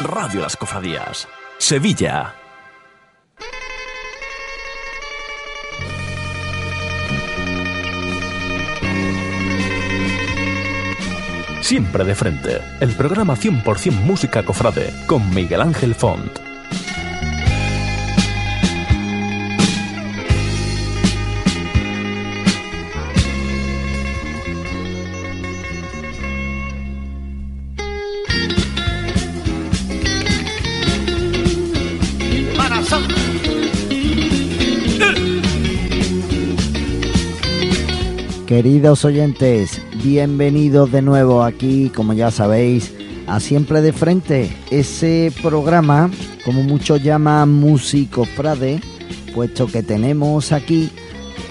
[0.00, 1.28] Radio Las Cofradías.
[1.58, 2.34] Sevilla.
[11.60, 16.47] Siempre de frente, el programa 100% música cofrade con Miguel Ángel Font.
[38.48, 42.94] Queridos oyentes, bienvenidos de nuevo aquí, como ya sabéis,
[43.26, 46.10] a Siempre de Frente, ese programa,
[46.46, 48.80] como muchos llaman Músico Frade,
[49.34, 50.90] puesto que tenemos aquí,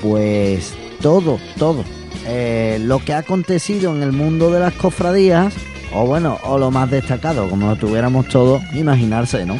[0.01, 1.85] pues todo, todo,
[2.25, 5.53] eh, lo que ha acontecido en el mundo de las cofradías,
[5.93, 9.55] o bueno, o lo más destacado, como lo tuviéramos todos, imaginarse, ¿no?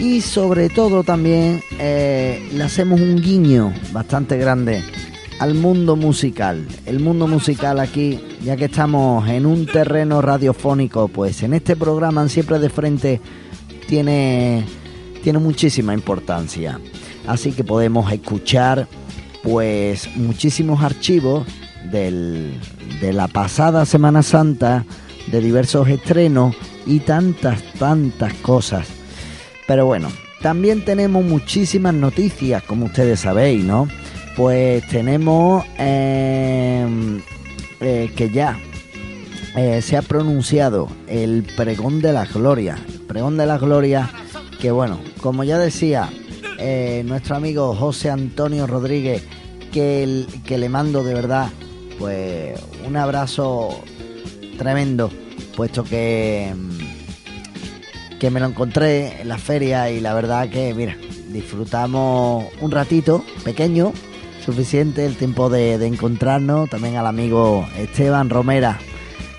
[0.00, 4.82] Y sobre todo también eh, le hacemos un guiño bastante grande
[5.40, 6.66] al mundo musical.
[6.84, 12.28] El mundo musical aquí, ya que estamos en un terreno radiofónico, pues en este programa
[12.28, 13.20] siempre de frente
[13.88, 14.66] tiene,
[15.24, 16.78] tiene muchísima importancia.
[17.26, 18.86] Así que podemos escuchar
[19.42, 21.46] pues muchísimos archivos
[21.90, 22.52] del,
[23.00, 24.84] de la pasada Semana Santa,
[25.32, 28.88] de diversos estrenos y tantas, tantas cosas.
[29.66, 30.08] Pero bueno,
[30.42, 33.88] también tenemos muchísimas noticias, como ustedes sabéis, ¿no?
[34.36, 37.20] Pues tenemos em,
[37.80, 38.58] eh, que ya
[39.56, 42.78] eh, se ha pronunciado el pregón de la gloria.
[42.88, 44.10] El pregón de la gloria,
[44.60, 46.08] que bueno, como ya decía
[46.58, 49.22] eh, nuestro amigo José Antonio Rodríguez,
[49.72, 51.48] que, que le mando de verdad,
[51.98, 53.80] pues un abrazo
[54.56, 55.10] tremendo,
[55.56, 56.70] puesto que, em,
[58.18, 60.96] que me lo encontré en la feria y la verdad que, mira,
[61.32, 63.92] disfrutamos un ratito pequeño,
[64.44, 66.68] suficiente el tiempo de, encontrarnos.
[66.70, 68.78] También al amigo Esteban Romera,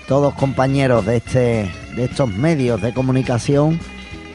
[0.08, 3.78] todos compañeros de, este, de estos medios de comunicación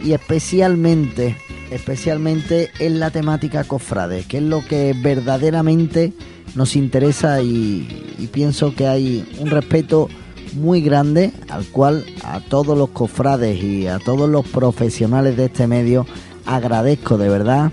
[0.03, 1.35] y especialmente,
[1.71, 6.13] especialmente en la temática cofrade, que es lo que verdaderamente
[6.55, 10.09] nos interesa y, y pienso que hay un respeto
[10.53, 15.67] muy grande al cual a todos los cofrades y a todos los profesionales de este
[15.67, 16.05] medio
[16.45, 17.71] agradezco de verdad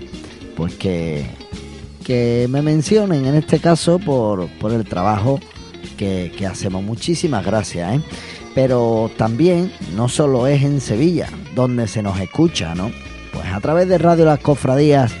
[0.55, 1.25] pues que
[2.05, 5.39] que me mencionen en este caso por, el trabajo
[5.97, 6.83] que, hacemos.
[6.83, 7.95] Muchísimas gracias.
[7.95, 8.01] ¿eh?
[8.53, 12.91] Pero también no solo es en Sevilla donde se nos escucha, ¿no?
[13.33, 15.13] Pues a través de Radio Las Cofradías,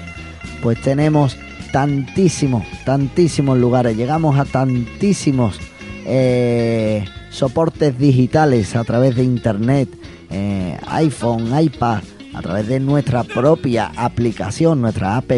[0.61, 1.37] pues tenemos
[1.71, 3.97] tantísimos, tantísimos lugares.
[3.97, 5.59] Llegamos a tantísimos
[6.05, 9.89] eh, soportes digitales a través de internet,
[10.29, 12.03] eh, iPhone, iPad
[12.35, 15.31] a través de nuestra propia aplicación, nuestra app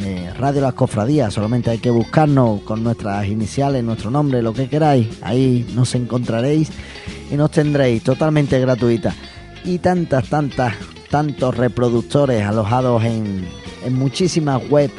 [0.00, 1.34] de Radio Las Cofradías.
[1.34, 5.08] Solamente hay que buscarnos con nuestras iniciales, nuestro nombre, lo que queráis.
[5.22, 6.70] Ahí nos encontraréis
[7.30, 9.14] y nos tendréis totalmente gratuita.
[9.64, 10.74] Y tantas, tantas,
[11.10, 13.46] tantos reproductores alojados en,
[13.90, 14.90] muchísimas web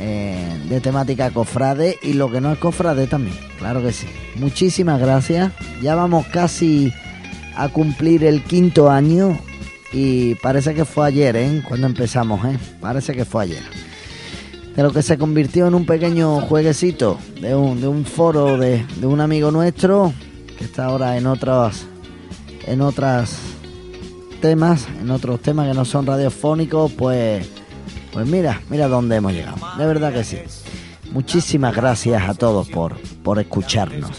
[0.00, 3.36] eh, de temática cofrade y lo que no es cofrade también.
[3.58, 4.06] Claro que sí.
[4.36, 5.52] Muchísimas gracias.
[5.80, 6.92] Ya vamos casi
[7.56, 9.38] a cumplir el quinto año
[9.92, 11.62] y parece que fue ayer, ¿eh?
[11.66, 12.58] Cuando empezamos, ¿eh?
[12.80, 13.85] Parece que fue ayer.
[14.76, 18.84] De lo que se convirtió en un pequeño jueguecito de un, de un foro de,
[18.96, 20.12] de un amigo nuestro
[20.58, 21.86] que está ahora en otros
[22.66, 23.38] en otras
[24.40, 27.48] temas, en otros temas que no son radiofónicos, pues
[28.12, 29.58] pues mira, mira dónde hemos llegado.
[29.76, 30.38] De verdad que sí.
[31.12, 34.10] Muchísimas gracias a todos por, por escucharnos.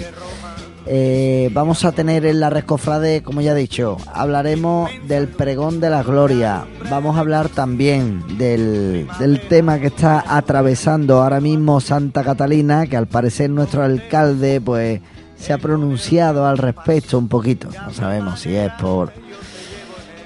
[0.89, 5.89] Eh, vamos a tener en la Rescofrade, como ya he dicho, hablaremos del pregón de
[5.89, 6.65] la gloria.
[6.89, 12.95] Vamos a hablar también del, del, tema que está atravesando ahora mismo Santa Catalina, que
[12.95, 15.01] al parecer nuestro alcalde pues
[15.37, 17.67] se ha pronunciado al respecto un poquito.
[17.85, 19.11] No sabemos si es por,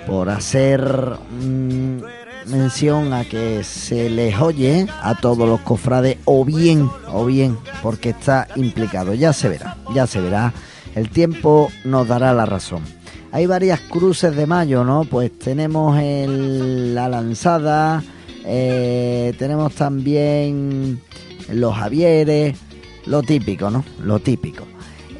[0.06, 0.81] por hacer...
[1.42, 7.58] Mm, mención a que se les oye a todos los cofrades o bien, o bien,
[7.82, 9.14] porque está implicado.
[9.14, 10.54] Ya se verá, ya se verá.
[10.96, 12.84] El tiempo nos dará la razón.
[13.32, 15.06] hay varias cruces de mayo, ¿no?
[15.06, 18.04] Pues tenemos la lanzada,
[18.46, 21.02] eh, tenemos también
[21.50, 22.58] los Javieres,
[23.06, 23.86] lo típico, ¿no?
[24.04, 24.66] Lo típico.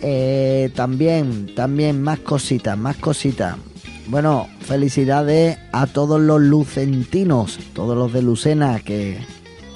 [0.02, 3.56] Eh, también, también más cositas, más cositas.
[4.12, 9.18] Bueno, felicidades a todos los lucentinos, todos los de Lucena, que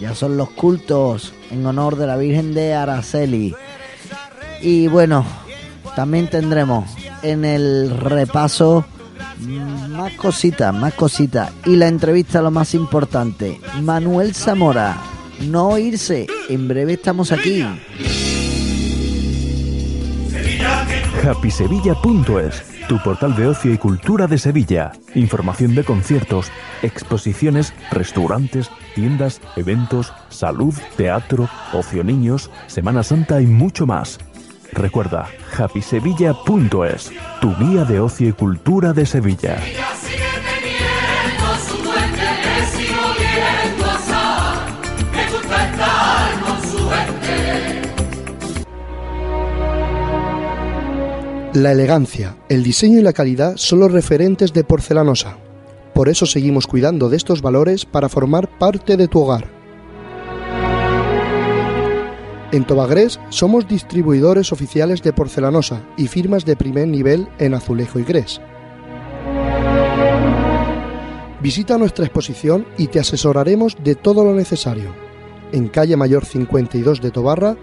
[0.02, 3.56] ya son los cultos en honor de la Virgen de Araceli.
[4.62, 5.26] Y bueno,
[5.96, 6.84] también tendremos
[7.24, 8.84] en el repaso
[9.88, 11.54] más cositas, más cositas.
[11.66, 13.62] Y la entrevista lo más importante.
[13.84, 14.98] Manuel Zamora,
[15.48, 17.66] no irse, en breve estamos aquí.
[21.24, 24.92] happysevilla.es, tu portal de ocio y cultura de Sevilla.
[25.16, 26.52] Información de conciertos,
[26.84, 34.20] exposiciones, restaurantes, tiendas, eventos, salud, teatro, ocio niños, Semana Santa y mucho más.
[34.72, 35.28] Recuerda,
[35.58, 37.12] happysevilla.es,
[37.42, 39.58] tu guía de ocio y cultura de Sevilla.
[51.56, 55.38] La elegancia, el diseño y la calidad son los referentes de Porcelanosa.
[55.94, 59.48] Por eso seguimos cuidando de estos valores para formar parte de tu hogar.
[62.52, 68.04] En Tobagrés somos distribuidores oficiales de porcelanosa y firmas de primer nivel en azulejo y
[68.04, 68.42] grés.
[71.42, 74.94] Visita nuestra exposición y te asesoraremos de todo lo necesario.
[75.54, 77.56] En calle Mayor 52 de Tobarra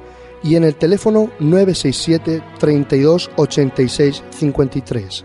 [0.42, 5.24] y en el teléfono 967 32 86 53.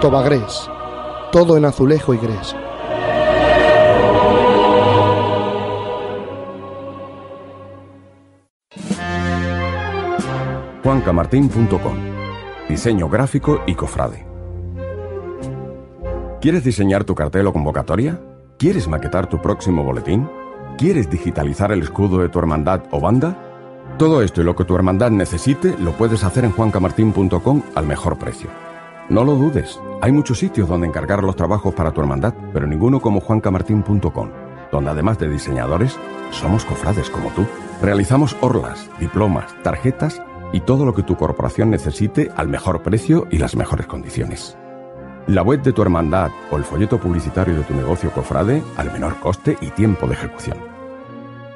[0.00, 0.68] Tobagrés,
[1.32, 2.54] todo en azulejo y grés.
[10.82, 11.96] juancamartín.com
[12.68, 14.26] Diseño gráfico y cofrade.
[16.40, 18.20] ¿Quieres diseñar tu cartel o convocatoria?
[18.58, 20.28] ¿Quieres maquetar tu próximo boletín?
[20.80, 23.36] ¿Quieres digitalizar el escudo de tu hermandad o banda?
[23.98, 28.16] Todo esto y lo que tu hermandad necesite lo puedes hacer en juancamartin.com al mejor
[28.16, 28.48] precio.
[29.10, 32.98] No lo dudes, hay muchos sitios donde encargar los trabajos para tu hermandad, pero ninguno
[32.98, 34.30] como juancamartin.com,
[34.72, 35.98] donde además de diseñadores,
[36.30, 37.44] somos cofrades como tú.
[37.82, 43.36] Realizamos orlas, diplomas, tarjetas y todo lo que tu corporación necesite al mejor precio y
[43.36, 44.56] las mejores condiciones.
[45.26, 49.20] La web de tu hermandad o el folleto publicitario de tu negocio cofrade al menor
[49.20, 50.69] coste y tiempo de ejecución.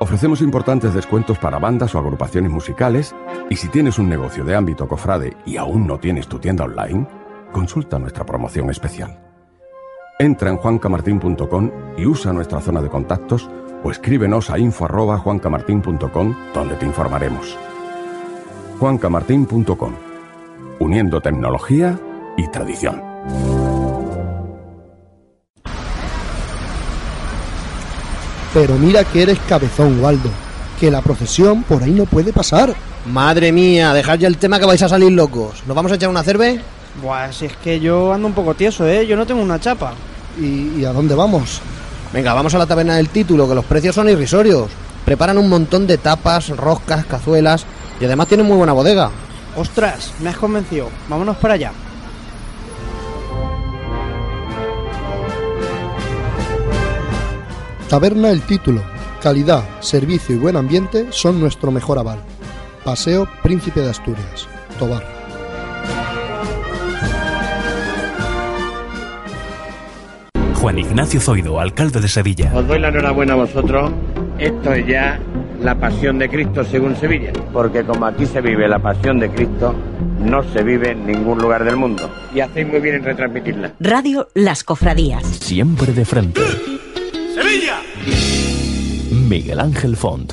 [0.00, 3.14] Ofrecemos importantes descuentos para bandas o agrupaciones musicales
[3.49, 7.06] y si tienes un negocio de ámbito cofrade y aún no tienes tu tienda online,
[7.52, 9.20] consulta nuestra promoción especial.
[10.19, 13.49] Entra en juancamartin.com y usa nuestra zona de contactos
[13.82, 17.56] o escríbenos a info@juancamartin.com donde te informaremos.
[18.81, 19.93] juancamartin.com
[20.81, 21.99] Uniendo tecnología
[22.37, 23.00] y tradición.
[28.55, 30.31] Pero mira que eres cabezón, Waldo.
[30.79, 32.73] Que la procesión por ahí no puede pasar.
[33.05, 35.65] Madre mía, dejad ya el tema que vais a salir locos.
[35.67, 36.61] ¿Nos vamos a echar una cerve?
[37.03, 39.06] Buah, si es que yo ando un poco tieso, ¿eh?
[39.09, 39.93] Yo no tengo una chapa.
[40.41, 41.61] ¿Y, a dónde vamos?
[42.12, 44.71] Venga, vamos a la taberna del título, que los precios son irrisorios.
[45.05, 47.67] Preparan un montón de tapas, roscas, cazuelas
[48.01, 49.11] y además tienen muy buena bodega.
[49.56, 50.89] Ostras, me has convencido.
[51.09, 51.73] Vámonos para allá.
[57.94, 58.82] Taberna El Título.
[59.22, 62.19] Calidad, servicio y buen ambiente son nuestro mejor aval.
[62.84, 64.48] Paseo Príncipe de Asturias,
[64.81, 65.05] Tobar.
[70.55, 72.51] Juan Ignacio Zoido, alcalde de Sevilla.
[72.53, 73.93] Os doy la enhorabuena a vosotros.
[74.41, 75.20] Esto es ya
[75.63, 77.32] la pasión de Cristo según Sevilla.
[77.53, 79.72] Porque como aquí se vive la pasión de Cristo,
[80.19, 82.10] no se vive en ningún lugar del mundo.
[82.34, 83.74] Y hacéis muy bien en retransmitirla.
[83.79, 85.24] Radio Las Cofradías.
[85.24, 86.41] Siempre de frente.
[89.34, 90.32] Miguel Ángel Font.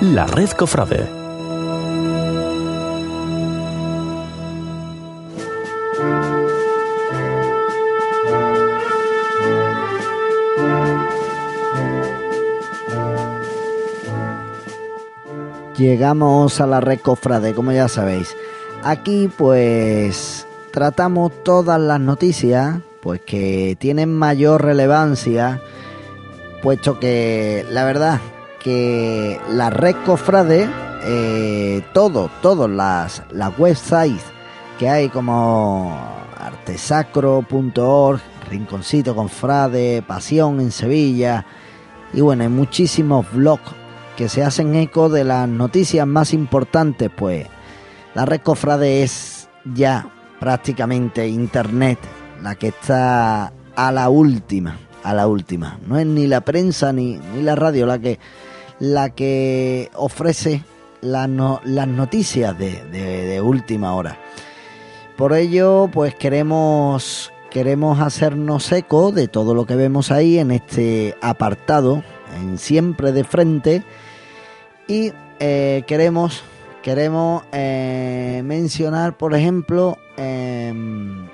[0.00, 1.08] La Red Cofrade.
[15.76, 18.36] Llegamos a la red cofrade, como ya sabéis.
[18.86, 25.60] Aquí pues tratamos todas las noticias pues que tienen mayor relevancia,
[26.62, 28.20] puesto que la verdad
[28.62, 30.68] que la red cofrade,
[31.02, 34.22] eh, todo, todas las, las websites
[34.78, 35.92] que hay como
[36.38, 41.44] artesacro.org, Rinconcito Confrade, Pasión en Sevilla,
[42.12, 43.72] Y bueno, hay muchísimos blogs
[44.16, 47.48] que se hacen eco de las noticias más importantes, pues
[48.16, 50.08] la red Cofrade es ya
[50.40, 51.98] prácticamente internet,
[52.42, 55.78] la que está a la última, a la última.
[55.86, 58.18] No es ni la prensa ni, ni la radio la que,
[58.78, 60.64] la que ofrece
[61.02, 64.18] las noticias de, última hora.
[65.18, 71.18] Por ello, pues queremos queremos hacernos eco de todo lo que vemos ahí en este
[71.20, 72.02] apartado,
[72.40, 73.82] en siempre de frente,
[74.88, 76.42] y eh, queremos
[76.86, 81.26] queremos eh, mencionar, por ejemplo, em,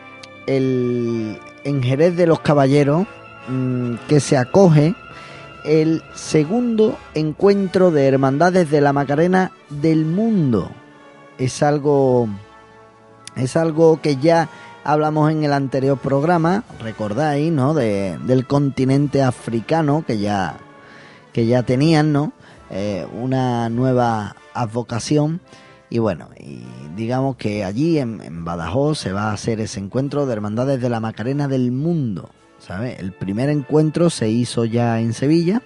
[0.47, 3.07] el en Jerez de los Caballeros
[3.49, 4.95] mm, que se acoge
[5.67, 10.71] el segundo encuentro de hermandades de la Macarena del mundo.
[11.37, 12.31] Es algo
[13.37, 14.49] es algo que ya
[14.85, 17.75] hablamos en el anterior programa, recordáis, ¿no?
[17.75, 20.57] De, del continente africano que ya,
[21.35, 22.33] que ya tenían, ¿no?
[22.71, 25.41] Eh, una nueva advocación.
[25.91, 26.31] Y bueno,
[26.97, 31.01] digamos que allí en, Badajoz se va a hacer ese encuentro de hermandades de la
[31.01, 32.31] Macarena del mundo.
[32.59, 32.97] ¿sabe?
[32.99, 35.63] El primer encuentro se hizo ya en Sevilla.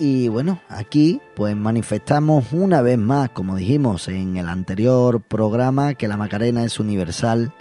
[0.00, 6.06] Y bueno, aquí pues manifestamos una vez más, como dijimos en el anterior programa, que
[6.06, 7.52] la Macarena es universal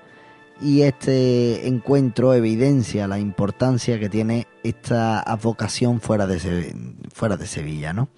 [0.61, 6.75] y este encuentro evidencia la importancia que tiene esta advocación fuera de,
[7.13, 8.09] fuera de Sevilla, ¿no?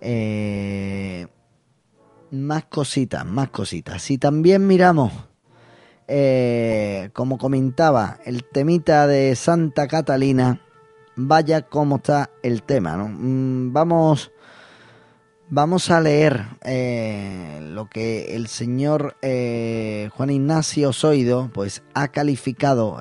[0.00, 1.26] Eh,
[2.30, 4.02] más cositas, más cositas.
[4.02, 5.12] Si también miramos,
[6.06, 10.60] eh, como comentaba, el temita de Santa Catalina,
[11.16, 13.08] vaya cómo está el tema, ¿no?
[13.08, 14.30] Mm, vamos
[15.50, 22.98] Vamos a leer eh, lo que el señor Juan Ignacio Soido pues, ha calificado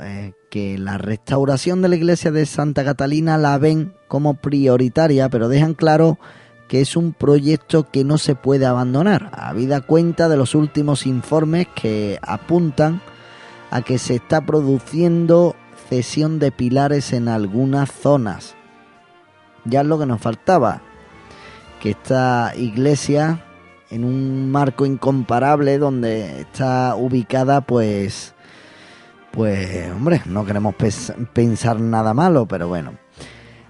[0.50, 5.74] que la restauración de la iglesia de Santa Catalina la ven como prioritaria, pero dejan
[5.74, 6.20] claro
[6.68, 11.68] que es un proyecto que no se puede abandonar, habida cuenta de los últimos informes
[11.76, 13.02] que apuntan
[13.72, 15.56] a que se está produciendo
[15.90, 18.56] cesión de pilares en algunas zonas.
[19.66, 20.82] Ya es lo que nos faltaba,
[21.82, 23.44] que esta iglesia
[23.90, 28.34] en un marco incomparable donde está ubicada pues
[29.32, 30.76] pues hombre no queremos
[31.32, 32.96] pensar nada malo pero bueno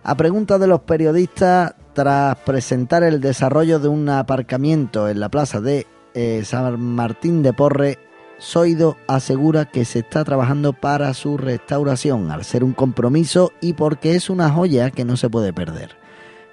[0.03, 5.61] a pregunta de los periodistas tras presentar el desarrollo de un aparcamiento en la plaza
[5.61, 7.97] de eh, San Martín de Porre
[8.37, 14.13] Soido asegura que se está trabajando para su restauración al ser un compromiso y porque
[14.13, 15.97] es una joya que no se puede perder.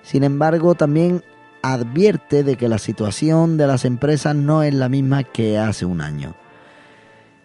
[0.00, 1.22] Sin embargo, también
[1.60, 6.00] advierte de que la situación de las empresas no es la misma que hace un
[6.00, 6.34] año.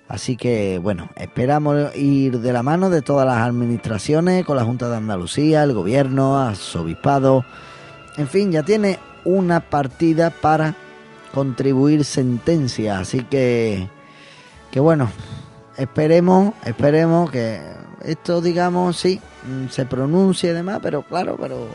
[0.07, 4.87] Así que bueno, esperamos ir de la mano de todas las administraciones, con la Junta
[4.87, 7.43] de Andalucía, el gobierno, arzobispado,
[8.19, 10.75] en fin, ya tiene una partida para
[11.33, 13.87] contribuir sentencia, así que
[14.71, 15.09] que bueno,
[15.77, 17.61] esperemos, esperemos que
[18.03, 19.21] esto digamos sí
[19.69, 21.67] se pronuncie y demás, pero claro, pero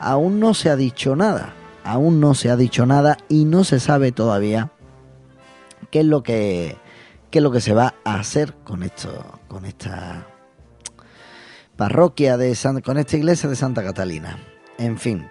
[0.00, 1.54] aún no se ha dicho nada.
[1.84, 4.70] Aún no se ha dicho nada y no se sabe todavía
[5.90, 6.76] qué es lo que
[7.30, 10.26] qué es lo que se va a hacer con esto, con esta
[11.76, 14.38] parroquia de San, con esta iglesia de Santa Catalina.
[14.78, 15.26] En fin,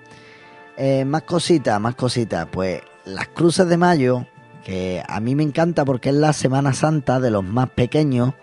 [0.84, 2.48] eh, más cositas, más cositas.
[2.52, 4.26] Pues las cruces de mayo,
[4.66, 8.34] que a mí me encanta porque es la Semana Santa de los más pequeños,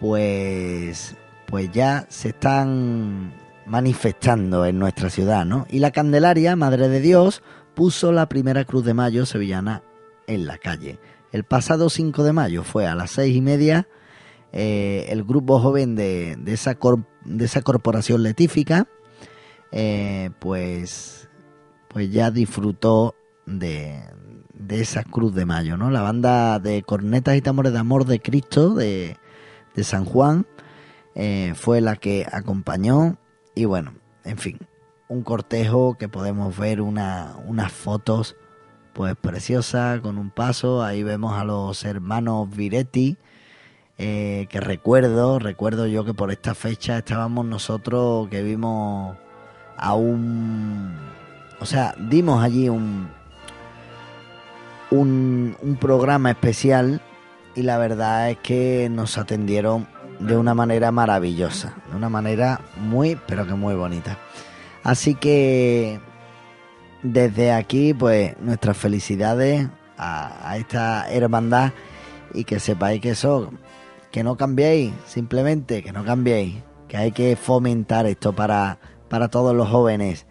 [0.00, 1.16] pues,
[1.46, 3.34] pues ya se están
[3.66, 5.66] manifestando en nuestra ciudad, ¿no?
[5.68, 7.42] Y la Candelaria, Madre de Dios,
[7.74, 9.82] puso la primera cruz de mayo sevillana
[10.26, 10.98] en la calle.
[11.30, 13.86] El pasado 5 de mayo fue a las seis y media
[14.50, 16.78] eh, el grupo joven de, de, esa,
[17.26, 18.88] de esa corporación letífica,
[19.72, 21.26] eh, pues,
[21.96, 23.14] pues ya disfrutó
[23.46, 24.02] de,
[24.52, 25.90] de esa cruz de mayo, ¿no?
[25.90, 29.16] La banda de cornetas y tambores de amor de Cristo de,
[29.82, 30.44] San Juan
[31.14, 33.16] eh, fue la que acompañó
[33.54, 34.58] y bueno, en fin,
[35.08, 38.36] un cortejo que podemos ver una, unas fotos
[38.92, 40.84] pues preciosas con un paso.
[40.84, 43.16] Ahí vemos a los hermanos Viretti,
[43.96, 49.16] eh, que recuerdo, recuerdo yo que por esta fecha estábamos nosotros que vimos
[49.78, 51.15] a un...
[51.60, 53.08] O sea, dimos allí un,
[54.90, 57.00] un, programa especial
[57.54, 59.88] y la verdad es que nos atendieron
[60.20, 64.18] de una manera maravillosa, de una manera muy, pero que muy bonita.
[64.82, 66.00] Así que
[67.02, 71.72] desde aquí, pues nuestras felicidades a, esta hermandad
[72.34, 73.52] y que sepáis que eso,
[74.10, 76.56] que no cambiéis, simplemente que no cambiéis,
[76.88, 80.26] que hay que fomentar esto para, para todos los jóvenes.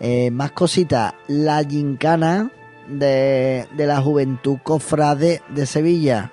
[0.00, 2.50] Eh, más cositas, la gincana
[2.88, 6.32] de, de la Juventud Cofrade de Sevilla.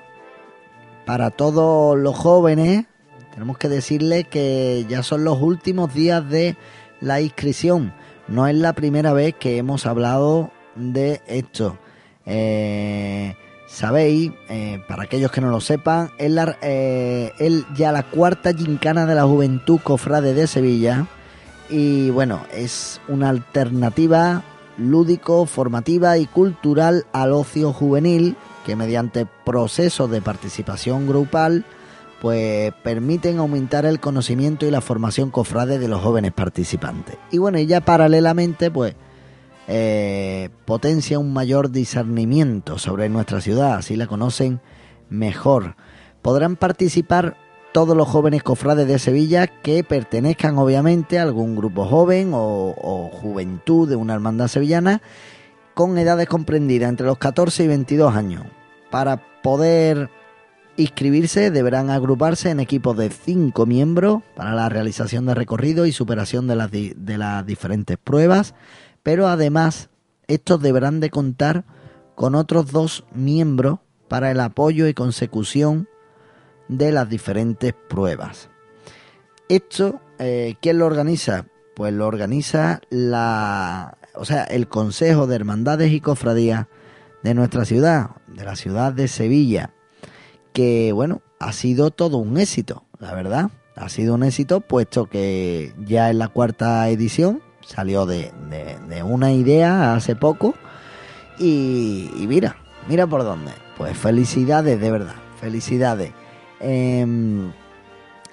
[1.05, 2.85] Para todos los jóvenes,
[3.33, 6.55] tenemos que decirle que ya son los últimos días de
[7.01, 7.93] la inscripción.
[8.27, 11.77] No es la primera vez que hemos hablado de esto.
[12.25, 13.35] Eh,
[13.69, 16.57] Sabéis, eh, para aquellos que no lo sepan, es la-
[17.75, 21.05] ya la cuarta gincana de la Juventud Cofrade de Sevilla.
[21.69, 24.43] Y bueno, es una alternativa
[24.77, 31.65] lúdico, formativa y cultural al ocio juvenil que mediante procesos de participación grupal
[32.21, 37.15] pues permiten aumentar el conocimiento y la formación cofrade de los jóvenes participantes.
[37.31, 38.95] Y bueno, y ya paralelamente pues
[39.67, 44.61] eh, potencia un mayor discernimiento sobre nuestra ciudad, así la conocen
[45.09, 45.75] mejor.
[46.21, 47.37] Podrán participar
[47.77, 53.11] todos los jóvenes cofrades de Sevilla que pertenezcan obviamente a algún grupo joven o, o
[53.13, 55.03] juventud de una hermandad sevillana
[55.75, 58.45] con edades comprendidas entre los 14 y 22 años.
[58.89, 60.09] Para poder
[60.75, 66.47] inscribirse deberán agruparse en equipos de 5 miembros para la realización de recorrido y superación
[66.47, 68.55] de las, de las diferentes pruebas,
[69.03, 69.91] pero además
[70.25, 71.63] estos deberán de contar
[72.15, 75.87] con otros dos miembros para el apoyo y consecución
[76.67, 78.49] de las diferentes pruebas.
[79.49, 81.45] Esto, eh, ¿quién lo organiza?
[81.75, 86.67] Pues lo organiza la, o sea, el Consejo de Hermandades y Cofradías
[87.23, 89.73] de nuestra ciudad, de la ciudad de Sevilla,
[90.53, 93.51] que bueno, ha sido todo un éxito, la verdad.
[93.75, 98.31] Ha sido un éxito puesto que ya en la cuarta edición salió de,
[99.05, 100.55] una idea hace poco
[101.37, 102.57] y mira,
[102.87, 103.51] mira por dónde.
[103.77, 106.11] Pues felicidades, de verdad, felicidades.
[106.59, 107.51] Em,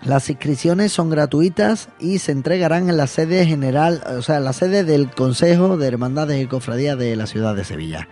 [0.03, 4.83] las inscripciones son gratuitas y se entregarán en la sede general, o sea, la sede
[4.85, 8.09] del Consejo de Hermandades y Cofradías de la ciudad de Sevilla.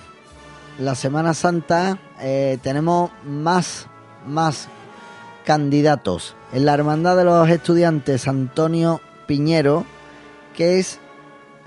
[0.79, 3.89] la Semana Santa, eh, tenemos más,
[4.27, 4.69] más
[5.45, 6.37] candidatos.
[6.53, 9.85] En la Hermandad de los Estudiantes Antonio Piñero,
[10.55, 10.99] que es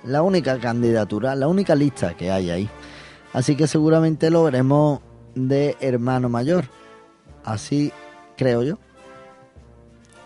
[0.04, 2.70] la única candidatura, la única lista que hay ahí.
[3.34, 5.02] Así que seguramente lo veremos
[5.36, 6.66] de hermano mayor.
[7.44, 7.92] Así
[8.36, 8.78] creo yo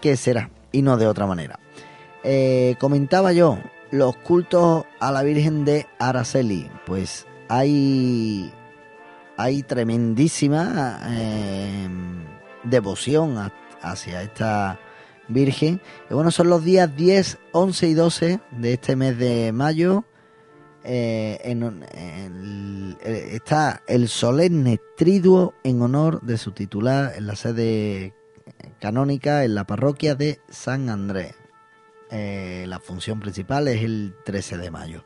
[0.02, 1.60] que será, y no de otra manera.
[2.26, 3.58] Eh, comentaba yo,
[3.90, 8.52] los cultos a la Virgen de Araceli, pues hay,
[9.38, 11.88] hay tremendísima eh,
[12.64, 14.80] devoción hacia esta
[15.28, 15.82] Virgen.
[16.10, 20.06] Y bueno, son los días 10, 11 y 12 de este mes de mayo.
[20.86, 21.40] Eh,
[23.32, 28.14] está el solemne triduo en honor de su titular en la sede
[28.80, 31.36] canónica en la parroquia de San Andrés.
[32.12, 35.06] Eh, la función principal es el 13 de mayo.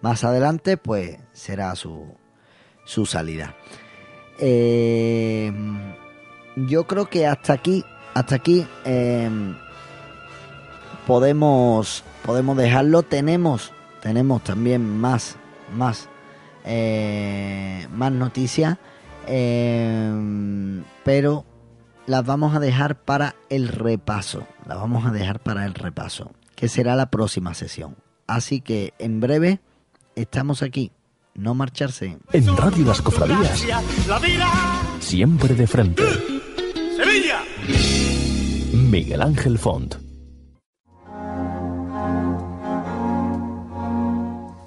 [0.00, 2.16] Más adelante, pues será su,
[2.84, 3.54] su salida.
[4.38, 5.52] Eh,
[6.56, 9.30] yo creo que hasta aquí, hasta aquí eh,
[11.06, 13.02] podemos, podemos dejarlo.
[13.02, 15.36] Tenemos, tenemos también más,
[15.74, 16.08] más,
[16.64, 18.78] eh, más noticias,
[21.04, 21.44] pero
[22.06, 24.46] las vamos a dejar para el repaso.
[24.66, 27.96] Las vamos a dejar para el repaso, que será la próxima sesión.
[28.26, 29.60] Así que en breve
[30.16, 30.92] estamos aquí.
[31.36, 32.16] No marcharse.
[32.32, 33.66] En Radio Las Cofradías,
[35.00, 36.02] siempre de frente.
[36.96, 37.42] ¡Sevilla!
[38.72, 39.96] Miguel Ángel Font.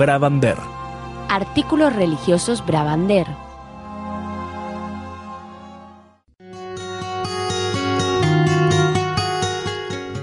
[0.00, 0.56] ARBrabander.
[1.28, 3.26] Artículos religiosos Brabander.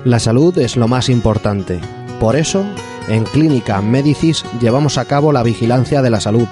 [0.03, 1.79] La salud es lo más importante.
[2.19, 2.65] Por eso,
[3.07, 6.47] en Clínica Medicis llevamos a cabo la vigilancia de la salud,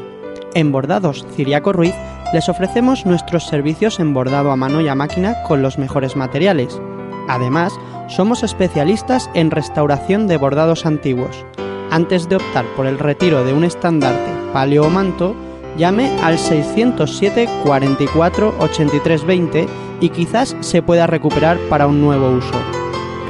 [0.54, 1.96] En Bordados Ciriaco Ruiz
[2.34, 6.80] les ofrecemos nuestros servicios en bordado a mano y a máquina con los mejores materiales.
[7.28, 7.74] Además,
[8.08, 11.46] somos especialistas en restauración de bordados antiguos.
[11.90, 15.36] Antes de optar por el retiro de un estandarte, palio o manto,
[15.78, 19.68] llame al 607 44 83 20
[20.00, 22.56] y quizás se pueda recuperar para un nuevo uso.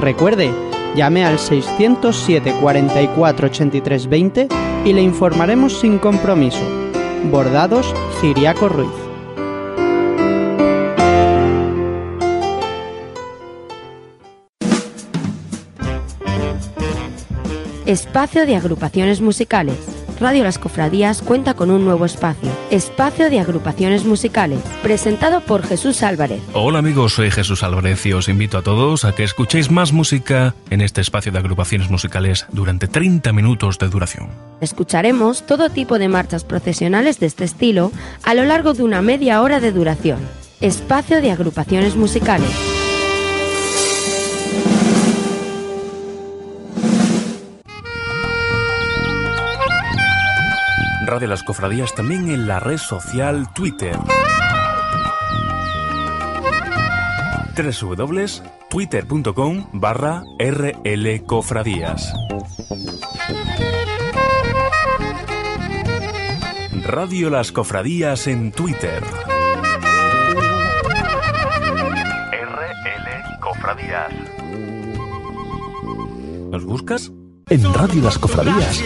[0.00, 0.52] Recuerde,
[0.94, 4.48] llame al 607 44 83 20
[4.84, 6.62] y le informaremos sin compromiso.
[7.30, 8.88] Bordados Ciriaco Ruiz.
[17.86, 19.91] Espacio de agrupaciones musicales.
[20.20, 26.02] Radio Las Cofradías cuenta con un nuevo espacio, Espacio de Agrupaciones Musicales, presentado por Jesús
[26.02, 26.40] Álvarez.
[26.52, 30.54] Hola amigos, soy Jesús Álvarez y os invito a todos a que escuchéis más música
[30.70, 34.28] en este espacio de agrupaciones musicales durante 30 minutos de duración.
[34.60, 39.42] Escucharemos todo tipo de marchas procesionales de este estilo a lo largo de una media
[39.42, 40.20] hora de duración.
[40.60, 42.71] Espacio de Agrupaciones Musicales.
[51.12, 53.98] Radio Las Cofradías también en la red social Twitter.
[57.54, 62.14] www.twitter.com barra rlcofradías.
[66.86, 69.02] Radio Las Cofradías en Twitter.
[72.32, 74.14] RL Cofradías.
[76.50, 77.12] ¿Nos buscas?
[77.52, 78.82] En Radio Las Cofradías.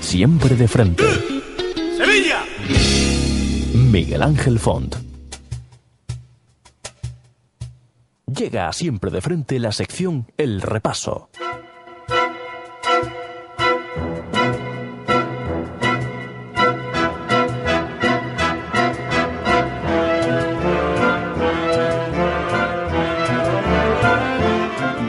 [0.00, 1.04] Siempre de frente.
[1.94, 2.42] ¡Sevilla!
[3.74, 4.96] Miguel Ángel Font.
[8.26, 11.28] Llega siempre de frente la sección El Repaso.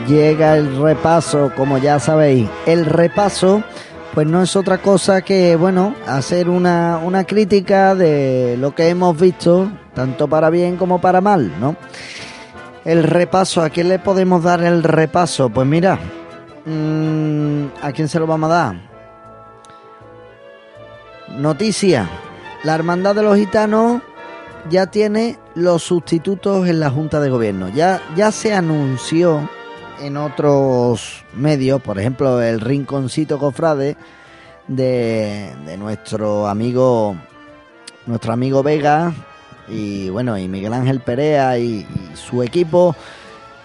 [0.08, 2.48] Llega el repaso, como ya sabéis.
[2.64, 3.62] El repaso,
[4.14, 9.20] pues no es otra cosa que, bueno, hacer una, una crítica de lo que hemos
[9.20, 11.76] visto, tanto para bien como para mal, ¿no?
[12.86, 15.50] El repaso, ¿a quién le podemos dar el repaso?
[15.50, 15.98] Pues mira,
[16.64, 18.76] mmm, ¿a quién se lo vamos a dar?
[21.36, 22.08] Noticia,
[22.64, 24.00] la Hermandad de los Gitanos
[24.70, 27.68] ya tiene los sustitutos en la Junta de Gobierno.
[27.68, 29.50] Ya, ya se anunció
[30.00, 33.96] en otros medios, por ejemplo, el Rinconcito Cofrade
[34.66, 37.16] de, nuestro amigo
[38.06, 39.12] nuestro amigo Vega
[39.68, 42.94] y bueno y Miguel Ángel Perea y, y su equipo.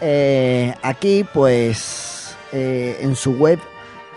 [0.01, 3.59] Eh, aquí pues eh, en su web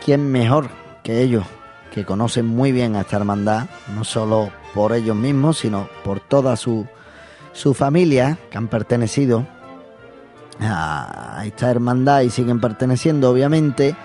[0.04, 0.68] quién mejor
[1.02, 1.44] que ellos
[1.92, 6.56] que conocen muy bien a esta hermandad, no solo por ellos mismos, sino por toda
[6.56, 6.86] su,
[7.52, 9.46] su familia que han pertenecido
[10.60, 13.96] a esta hermandad y siguen perteneciendo, obviamente,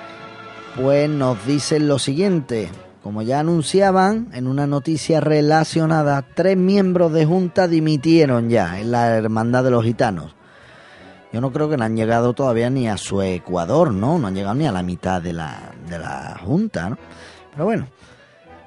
[0.75, 2.69] pues nos dicen lo siguiente.
[3.03, 9.17] Como ya anunciaban en una noticia relacionada, tres miembros de Junta dimitieron ya en la
[9.17, 10.35] Hermandad de los Gitanos.
[11.33, 14.19] Yo no creo que no han llegado todavía ni a su Ecuador, ¿no?
[14.19, 16.97] No han llegado ni a la mitad de la, de la Junta, ¿no?
[17.53, 17.87] Pero bueno,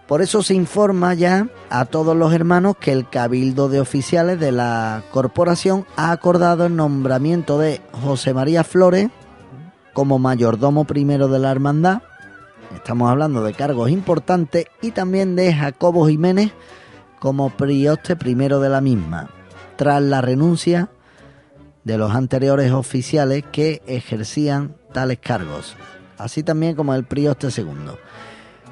[0.06, 4.52] por eso se informa ya a todos los hermanos que el Cabildo de Oficiales de
[4.52, 9.08] la Corporación ha acordado el nombramiento de José María Flores
[9.92, 12.02] como mayordomo primero de la Hermandad
[12.74, 16.52] Estamos hablando de cargos importantes y también de Jacobo Jiménez
[17.20, 19.30] como prioste primero de la misma,
[19.76, 20.90] tras la renuncia
[21.84, 25.76] de los anteriores oficiales que ejercían tales cargos,
[26.18, 27.98] así también como el prioste segundo.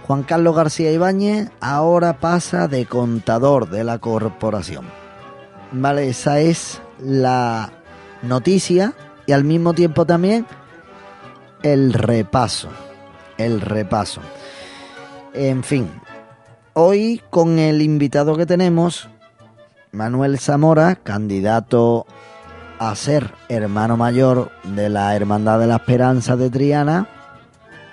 [0.07, 4.87] Juan Carlos García Ibáñez ahora pasa de contador de la corporación.
[5.73, 7.71] Vale, esa es la
[8.23, 8.95] noticia
[9.27, 10.47] y al mismo tiempo también
[11.63, 12.69] el repaso
[13.39, 14.21] el repaso.
[15.35, 15.91] En fin,
[16.75, 19.09] hoy con el invitado que tenemos,
[19.91, 22.07] Manuel Zamora, candidato
[22.79, 27.09] a ser hermano mayor de la Hermandad de la Esperanza de Triana,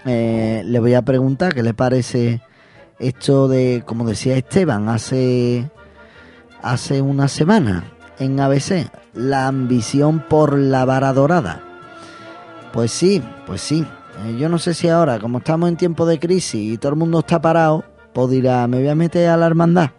[0.06, 2.42] eh, le voy a preguntar qué le parece
[3.00, 5.70] esto de, como decía Esteban, hace,
[6.62, 7.84] hace una semana
[8.20, 11.64] en ABC, la ambición por la vara dorada.
[12.74, 13.86] Pues sí, pues sí,
[14.26, 17.00] eh, yo no sé si ahora, como estamos en tiempo de crisis y todo el
[17.00, 17.84] mundo está parado,
[18.14, 19.92] pues dirá, me voy a meter a la hermandad,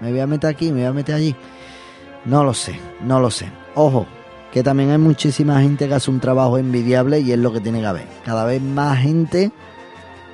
[0.00, 1.36] me voy a meter aquí, me voy a meter allí.
[2.24, 3.50] No lo sé, no lo sé.
[3.74, 4.06] Ojo,
[4.52, 7.80] que también hay muchísima gente que hace un trabajo envidiable y es lo que tiene
[7.80, 8.06] que haber.
[8.24, 9.50] Cada vez más gente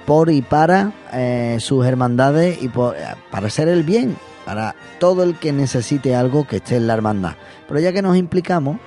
[0.05, 3.01] por y para eh, sus hermandades y por, eh,
[3.31, 7.35] para hacer el bien, para todo el que necesite algo que esté en la hermandad.
[7.67, 8.79] Pero ya que nos implicamos,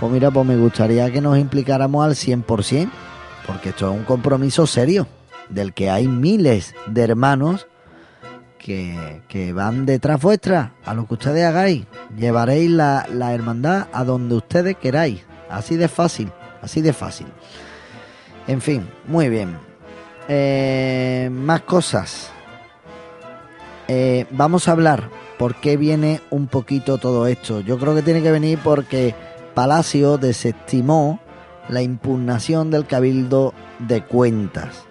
[0.00, 2.88] pues mira, pues me gustaría que nos implicáramos al 100%
[3.48, 5.06] porque esto es un compromiso serio,
[5.48, 7.66] del que hay miles de hermanos
[8.58, 11.86] que, van detrás vuestra, a lo que ustedes hagáis.
[12.16, 15.24] Llevaréis la, hermandad a donde ustedes queráis.
[15.48, 17.26] Así de fácil, así de fácil.
[18.46, 19.56] En fin, muy bien.
[20.28, 22.30] Eh, más cosas.
[23.86, 27.60] Eh, vamos a hablar por qué viene un poquito todo esto.
[27.60, 29.14] Yo creo que tiene que venir porque
[29.54, 31.20] Palacio desestimó
[31.68, 34.84] la impugnación del cabildo de cuentas.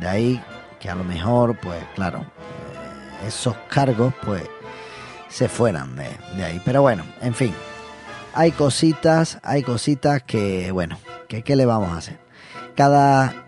[0.00, 0.42] De ahí
[0.80, 2.24] que a lo mejor, pues claro,
[3.26, 4.42] esos cargos pues
[5.28, 6.60] se fueran de, ahí.
[6.64, 7.52] Pero bueno, en fin,
[8.34, 12.18] hay cositas, hay cositas que, bueno, que qué le vamos a hacer.
[12.74, 13.46] Cada,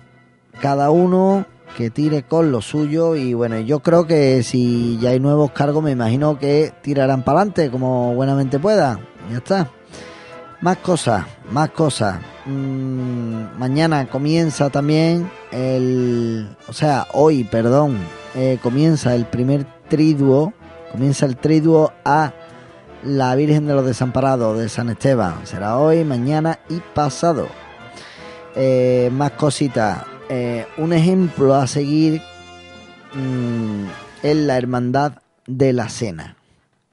[0.61, 5.21] cada uno que tire con lo suyo y bueno, yo creo que si ya hay
[5.21, 9.01] nuevos cargos me imagino que tirarán para adelante como buenamente pueda.
[9.31, 9.71] Ya está.
[10.61, 12.21] Más cosas, más cosas.
[12.45, 17.97] Mm, mañana comienza también el, o sea, hoy, perdón,
[18.35, 20.53] eh, comienza el primer triduo,
[20.93, 22.33] comienza el triduo a
[23.03, 25.47] la Virgen de los Desamparados de San Esteban.
[25.47, 27.49] Será hoy, mañana y pasado.
[28.55, 30.05] Eh, más cositas.
[30.29, 32.23] Eh, un ejemplo a seguir
[33.15, 33.85] mm,
[34.23, 35.15] es la Hermandad
[35.47, 36.37] de la Cena.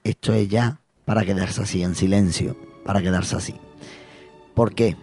[0.02, 2.56] Esto es ya para quedarse así en silencio
[2.88, 3.54] para quedarse así.
[4.54, 4.96] ¿Por qué?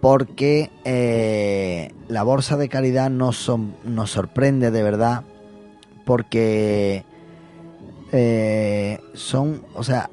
[0.00, 0.70] Porque
[2.06, 3.50] la bolsa de caridad nos
[4.06, 5.24] sorprende de verdad,
[6.10, 7.04] porque
[8.10, 10.10] eh, son, o sea,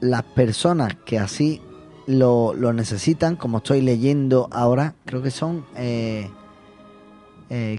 [0.00, 1.62] las personas que así
[2.06, 6.28] lo, necesitan, como estoy leyendo ahora, creo que son eh,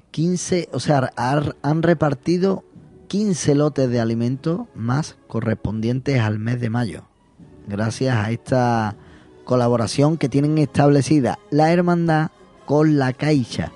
[0.10, 2.64] 15, o sea, han repartido
[3.08, 7.04] 15 lotes de alimentos más correspondientes al mes de mayo
[7.68, 8.96] gracias a esta
[9.44, 12.32] colaboración que tienen establecida la hermandad
[12.66, 13.72] con la Caixa.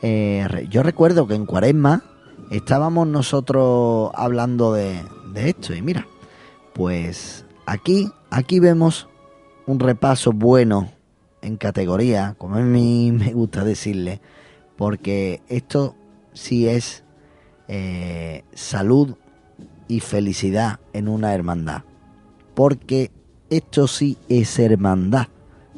[0.00, 2.13] Eh, yo recuerdo que en Cuaresma
[2.50, 5.00] estábamos nosotros hablando de,
[5.32, 6.06] de esto y mira,
[6.72, 9.08] pues aquí, aquí vemos
[9.66, 10.90] un repaso bueno
[11.42, 14.20] en categoría, como a mí me gusta decirle,
[14.76, 15.94] porque esto
[16.32, 17.04] sí es
[17.68, 19.16] eh, salud
[19.88, 21.82] y felicidad en una hermandad,
[22.54, 23.10] porque
[23.50, 25.28] esto sí es hermandad.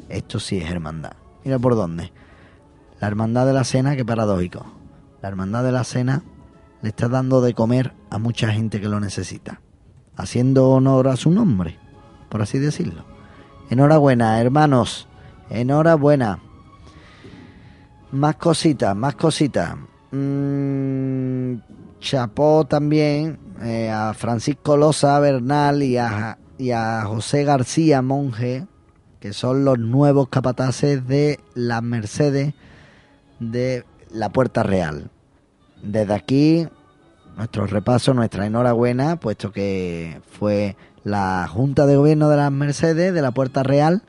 [0.09, 1.11] Esto sí es hermandad.
[1.43, 2.11] Mira por dónde.
[2.99, 4.65] La hermandad de la cena, qué paradójico.
[5.21, 6.23] La hermandad de la cena
[6.81, 9.61] le está dando de comer a mucha gente que lo necesita.
[10.15, 11.77] Haciendo honor a su nombre,
[12.29, 13.05] por así decirlo.
[13.69, 15.07] Enhorabuena, hermanos.
[15.49, 16.39] Enhorabuena.
[18.11, 19.75] Más cositas, más cositas.
[20.11, 21.55] mm,
[21.99, 28.65] chapó también eh, a Francisco Loza Bernal y a, y a José García Monje,
[29.19, 32.53] que son los nuevos capataces de las Mercedes
[33.39, 35.09] de la Puerta Real.
[35.81, 36.67] Desde aquí,
[37.35, 43.21] nuestro repaso, nuestra enhorabuena, puesto que fue la Junta de Gobierno de las Mercedes de
[43.21, 44.01] la Puerta Real,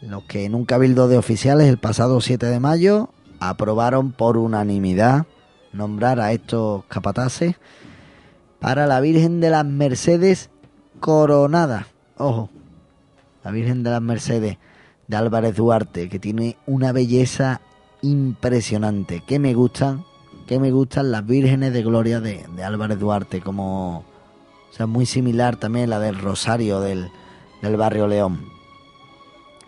[0.00, 5.26] los que en un cabildo de oficiales el pasado 7 de mayo aprobaron por unanimidad
[5.72, 7.56] nombrar a estos capataces
[8.58, 10.50] para la Virgen de las Mercedes
[11.00, 11.86] coronada.
[12.16, 12.50] Ojo,
[13.44, 14.58] la Virgen de las Mercedes
[15.06, 17.60] de Álvarez Duarte, que tiene una belleza
[18.02, 19.22] impresionante.
[19.26, 20.04] Que me gustan,
[20.48, 25.04] que me gustan las vírgenes de gloria de, de Álvarez Duarte, como, o sea, muy
[25.04, 27.10] similar también la del Rosario del,
[27.60, 28.48] del barrio León.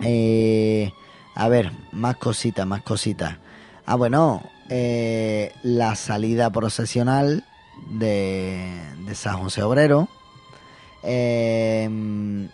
[0.00, 0.90] Eh,
[1.34, 3.36] a ver, más cositas, más cositas.
[3.84, 7.44] Ah, bueno, eh, la salida procesional
[7.90, 10.08] de, de San José Obrero.
[11.02, 12.48] Eh,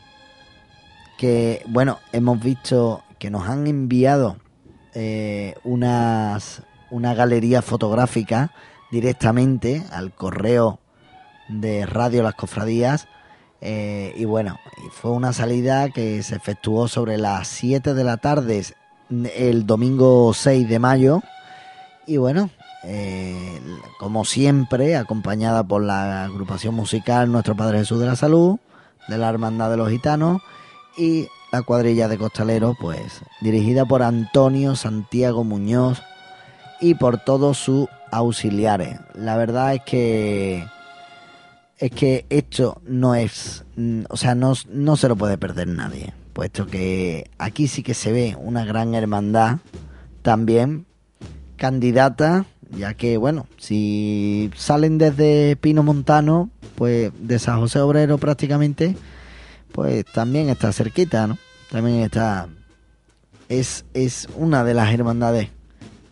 [1.16, 4.36] que, bueno, hemos visto que nos han enviado
[5.62, 8.52] unas, una galería fotográfica
[8.90, 10.78] directamente al correo
[11.48, 13.08] de Radio Las Cofradías.
[13.60, 14.58] Eh, y bueno,
[14.92, 18.64] fue una salida que se efectuó sobre las 7 de la tarde
[19.36, 21.22] el domingo 6 de mayo.
[22.06, 22.50] Y bueno,
[22.84, 23.60] eh,
[23.98, 28.58] como siempre, acompañada por la agrupación musical Nuestro Padre Jesús de la Salud,
[29.08, 30.42] de la Hermandad de los Gitanos
[30.96, 36.02] y la cuadrilla de costaleros, pues dirigida por Antonio Santiago Muñoz
[36.80, 38.98] y por todos sus auxiliares.
[39.14, 40.66] La verdad es que
[41.78, 46.14] es que esto no es, mm, o sea, no, no se lo puede perder nadie,
[46.32, 49.58] puesto que aquí sí que se ve una gran hermandad
[50.22, 50.86] también
[51.56, 58.96] candidata, ya que bueno, si salen desde Pino Montano, pues de San José Obrero prácticamente,
[59.72, 61.38] pues también está cerquita, ¿no?
[61.70, 62.48] También está,
[63.48, 65.50] es, es una de las hermandades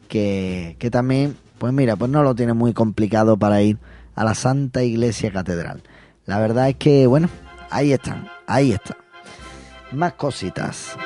[0.04, 3.78] que, que también, pues mira, pues no lo tiene muy complicado para ir
[4.14, 5.82] a la Santa Iglesia Catedral.
[6.26, 7.28] La verdad es que, bueno,
[7.70, 8.96] ahí están, ahí están.
[9.92, 10.96] Más cositas.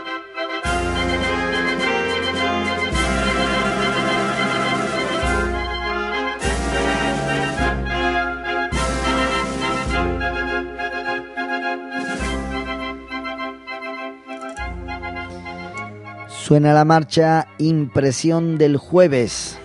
[16.48, 19.58] Suena la marcha Impresión del jueves.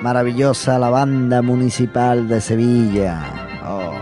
[0.00, 3.22] Maravillosa la banda municipal de Sevilla.
[3.68, 3.92] Oh.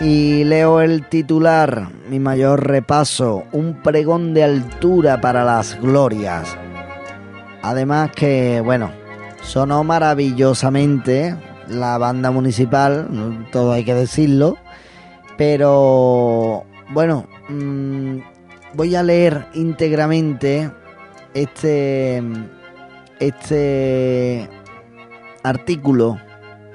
[0.00, 6.56] Y leo el titular, mi mayor repaso, un pregón de altura para las glorias.
[7.66, 8.92] Además que, bueno,
[9.42, 11.34] sonó maravillosamente
[11.66, 14.56] la banda municipal, todo hay que decirlo,
[15.36, 18.18] pero bueno, mmm,
[18.74, 20.70] voy a leer íntegramente
[21.34, 22.22] este,
[23.18, 24.48] este
[25.42, 26.20] artículo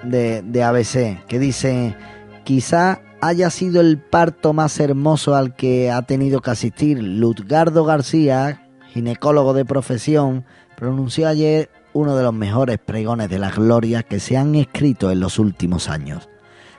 [0.04, 1.96] de, de ABC que dice,
[2.44, 8.68] quizá haya sido el parto más hermoso al que ha tenido que asistir Lutgardo García,
[8.92, 10.44] ginecólogo de profesión,
[10.82, 15.20] pronunció ayer uno de los mejores pregones de la gloria que se han escrito en
[15.20, 16.28] los últimos años.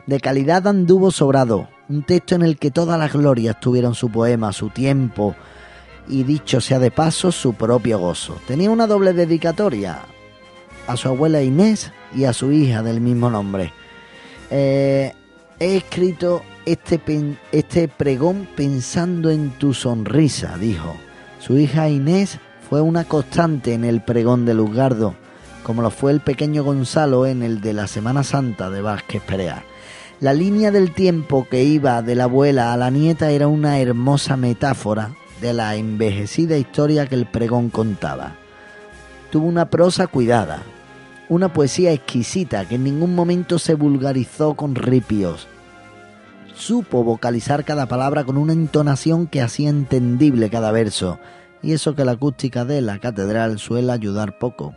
[0.08, 4.52] De calidad anduvo sobrado, un texto en el que todas las glorias tuvieron su poema,
[4.52, 5.36] su tiempo
[6.08, 8.40] y dicho sea de paso, su propio gozo.
[8.48, 10.00] Tenía una doble dedicatoria
[10.88, 13.72] a su abuela Inés y a su hija del mismo nombre.
[14.50, 15.12] Eh,
[15.60, 17.00] he escrito este,
[17.52, 20.96] este pregón pensando en tu sonrisa, dijo.
[21.38, 22.40] Su hija Inés
[22.72, 25.14] fue una constante en el pregón de Luzgardo,
[25.62, 29.62] como lo fue el pequeño Gonzalo en el de la Semana Santa de Vázquez Perea.
[30.20, 34.38] La línea del tiempo que iba de la abuela a la nieta era una hermosa
[34.38, 35.10] metáfora
[35.42, 38.36] de la envejecida historia que el pregón contaba.
[39.30, 40.62] Tuvo una prosa cuidada,
[41.28, 45.46] una poesía exquisita que en ningún momento se vulgarizó con ripios.
[46.54, 51.18] Supo vocalizar cada palabra con una entonación que hacía entendible cada verso,
[51.62, 54.74] y eso que la acústica de la catedral suele ayudar poco.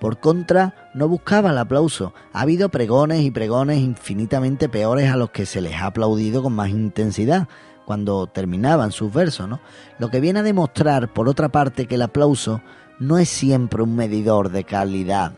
[0.00, 2.12] Por contra, no buscaba el aplauso.
[2.32, 6.52] Ha habido pregones y pregones infinitamente peores a los que se les ha aplaudido con
[6.52, 7.48] más intensidad
[7.86, 9.60] cuando terminaban sus versos, ¿no?
[9.98, 12.60] Lo que viene a demostrar, por otra parte, que el aplauso
[12.98, 15.32] no es siempre un medidor de calidad.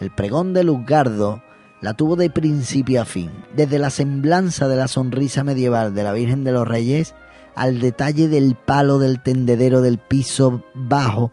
[0.00, 1.42] El pregón de Luzgardo,
[1.80, 6.14] La tuvo de principio a fin, desde la semblanza de la sonrisa medieval de la
[6.14, 7.14] Virgen de los Reyes
[7.54, 11.32] al detalle del palo del tendedero del piso bajo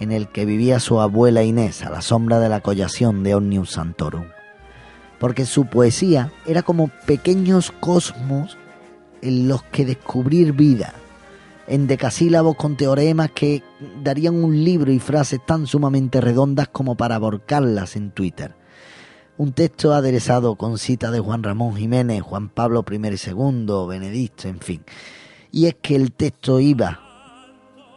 [0.00, 3.66] en el que vivía su abuela Inés a la sombra de la collación de Omnium
[3.66, 4.24] Santorum.
[5.20, 8.58] Porque su poesía era como pequeños cosmos
[9.22, 10.94] en los que descubrir vida,
[11.68, 13.62] en decasílabos con teoremas que
[14.02, 18.56] darían un libro y frases tan sumamente redondas como para aborcarlas en Twitter.
[19.36, 24.48] Un texto aderezado con citas de Juan Ramón Jiménez, Juan Pablo I y II, Benedicto,
[24.48, 24.82] en fin.
[25.52, 26.98] Y es que el texto iba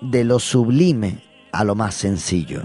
[0.01, 2.61] de lo sublime a lo más sencillo.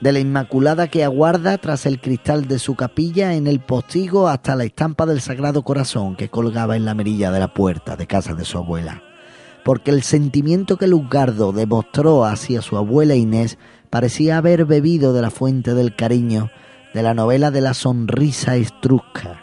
[0.00, 4.54] De la Inmaculada que aguarda tras el cristal de su capilla en el postigo hasta
[4.54, 8.34] la estampa del Sagrado Corazón que colgaba en la merilla de la puerta de casa
[8.34, 9.02] de su abuela
[9.64, 13.58] porque el sentimiento que Luzgardo demostró hacia su abuela Inés
[13.90, 16.50] parecía haber bebido de la fuente del cariño
[16.94, 19.40] de la novela de la sonrisa estrusca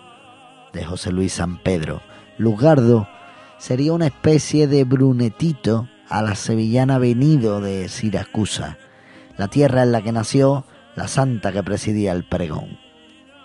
[0.74, 2.02] de José Luis San Pedro.
[2.38, 3.08] Luzgardo
[3.60, 8.78] sería una especie de brunetito a la sevillana venido de Siracusa,
[9.38, 12.80] la tierra en la que nació la santa que presidía el pregón.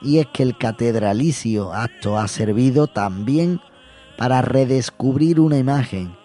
[0.00, 3.60] Y es que el catedralicio acto ha servido también
[4.16, 6.16] para redescubrir una imagen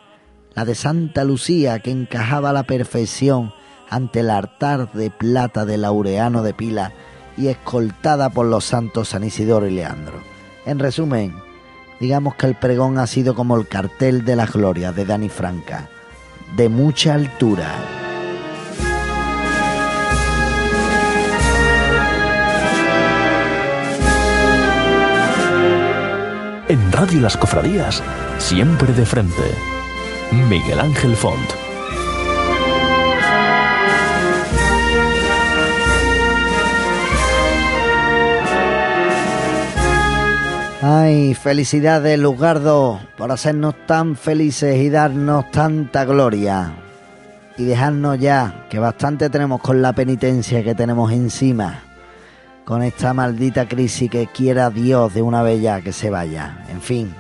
[0.56, 3.54] la de Santa Lucía que encajaba a la perfección
[3.90, 6.94] ante el altar de plata de Laureano de Pila
[7.38, 10.20] y escoltada por los santos San Isidoro y Leandro.
[10.66, 11.34] En resumen,
[12.00, 15.89] digamos que el pregón ha sido como el cartel de la gloria de Dani Franca,
[16.56, 17.68] de mucha altura.
[26.68, 28.04] En Radio Las Cofradías,
[28.38, 29.56] siempre de frente.
[30.32, 31.68] Miguel Ángel Font.
[40.82, 46.71] Ay, felicidades Lugardo por hacernos tan felices y darnos tanta gloria.
[47.57, 51.84] Y dejarnos ya, que bastante tenemos con la penitencia que tenemos encima.
[52.63, 56.63] Con esta maldita crisis que quiera Dios de una vez ya que se vaya.
[56.69, 57.13] En fin,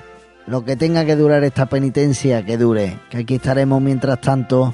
[0.47, 2.97] lo que tenga que durar esta penitencia, que dure.
[3.09, 4.73] Que aquí estaremos mientras tanto,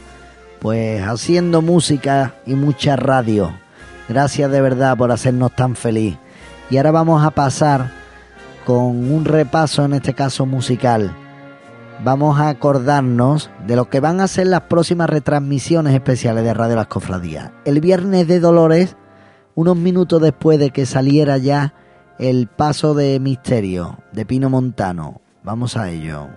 [0.60, 3.52] pues haciendo música y mucha radio.
[4.08, 6.20] Gracias de verdad por hacernos tan feliz.
[6.70, 8.05] Y ahora vamos a pasar
[8.66, 11.16] con un repaso, en este caso musical.
[12.04, 16.76] Vamos a acordarnos de lo que van a ser las próximas retransmisiones especiales de Radio
[16.76, 17.52] Las Cofradías.
[17.64, 18.98] El viernes de Dolores,
[19.56, 21.74] unos minutos después de que saliera ya
[22.20, 26.28] el paso de misterio de Pino Montano, Vamos a ello.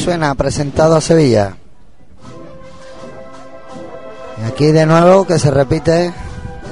[0.00, 1.56] Suena, presentado a Sevilla.
[4.40, 6.12] Y aquí de nuevo que se repite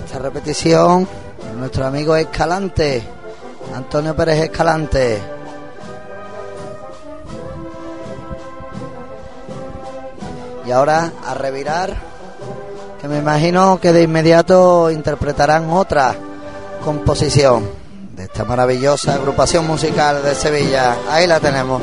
[0.04, 1.06] esta repetición.
[1.58, 3.02] Nuestro amigo Escalante,
[3.74, 5.20] Antonio Pérez Escalante.
[10.64, 11.94] Y ahora a revirar,
[13.00, 16.14] que me imagino que de inmediato interpretarán otra
[16.82, 17.68] composición
[18.16, 20.96] de esta maravillosa agrupación musical de Sevilla.
[21.10, 21.82] Ahí la tenemos.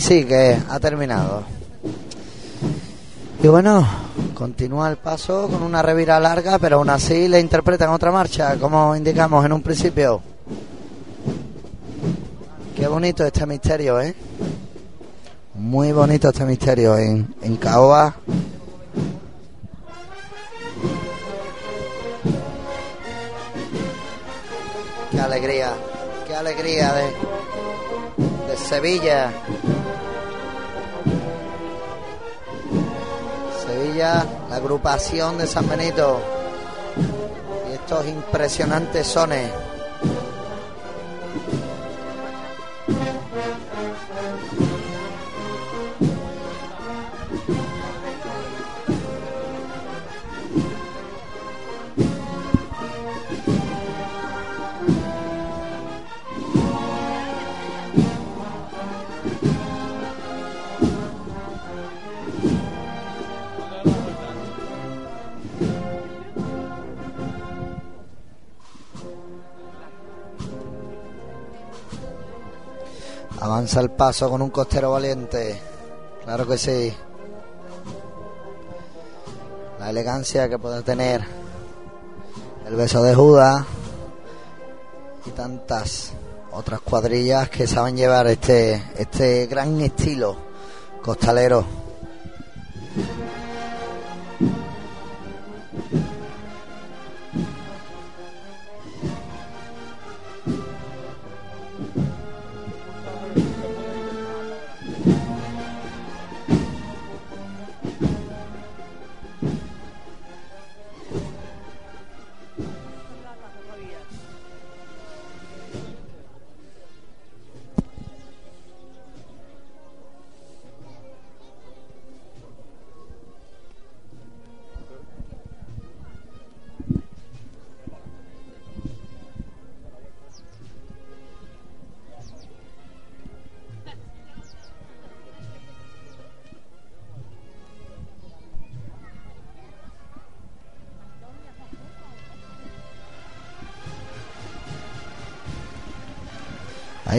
[0.00, 1.42] Sí que ha terminado.
[3.42, 3.86] Y bueno,
[4.34, 8.94] continúa el paso con una revira larga, pero aún así le interpretan otra marcha, como
[8.96, 10.22] indicamos en un principio.
[12.76, 14.14] Qué bonito este misterio, ¿eh?
[15.54, 18.14] Muy bonito este misterio en, en Caoba.
[25.10, 25.72] Qué alegría,
[26.26, 27.02] qué alegría de,
[28.50, 29.32] de Sevilla.
[33.98, 36.20] La agrupación de San Benito.
[37.68, 39.50] Y estos impresionantes sones.
[73.48, 75.58] Avanza el paso con un costero valiente.
[76.22, 76.94] Claro que sí.
[79.80, 81.24] La elegancia que puede tener
[82.66, 83.64] el beso de Judas
[85.24, 86.12] y tantas
[86.52, 90.36] otras cuadrillas que saben llevar este, este gran estilo
[91.02, 91.87] costalero.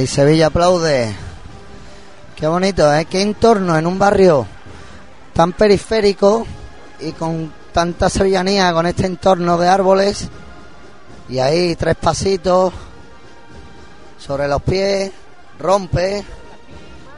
[0.07, 1.15] Sevilla aplaude.
[2.35, 3.05] Qué bonito, ¿eh?
[3.05, 4.45] Qué entorno en un barrio
[5.33, 6.45] tan periférico
[6.99, 10.29] y con tanta sevillanía, con este entorno de árboles.
[11.27, 12.73] Y ahí tres pasitos
[14.17, 15.11] sobre los pies,
[15.59, 16.23] rompe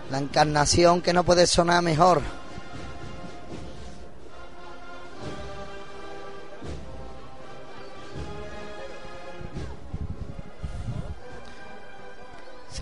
[0.09, 2.21] la encarnación que no puede sonar mejor.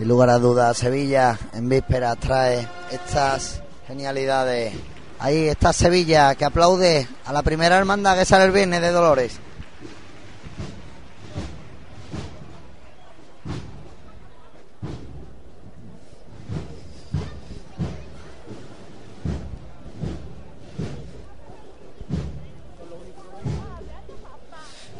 [0.00, 4.72] Sin lugar a dudas, Sevilla en vísperas trae estas genialidades.
[5.18, 9.38] Ahí está Sevilla que aplaude a la primera hermandad que sale el viernes de Dolores.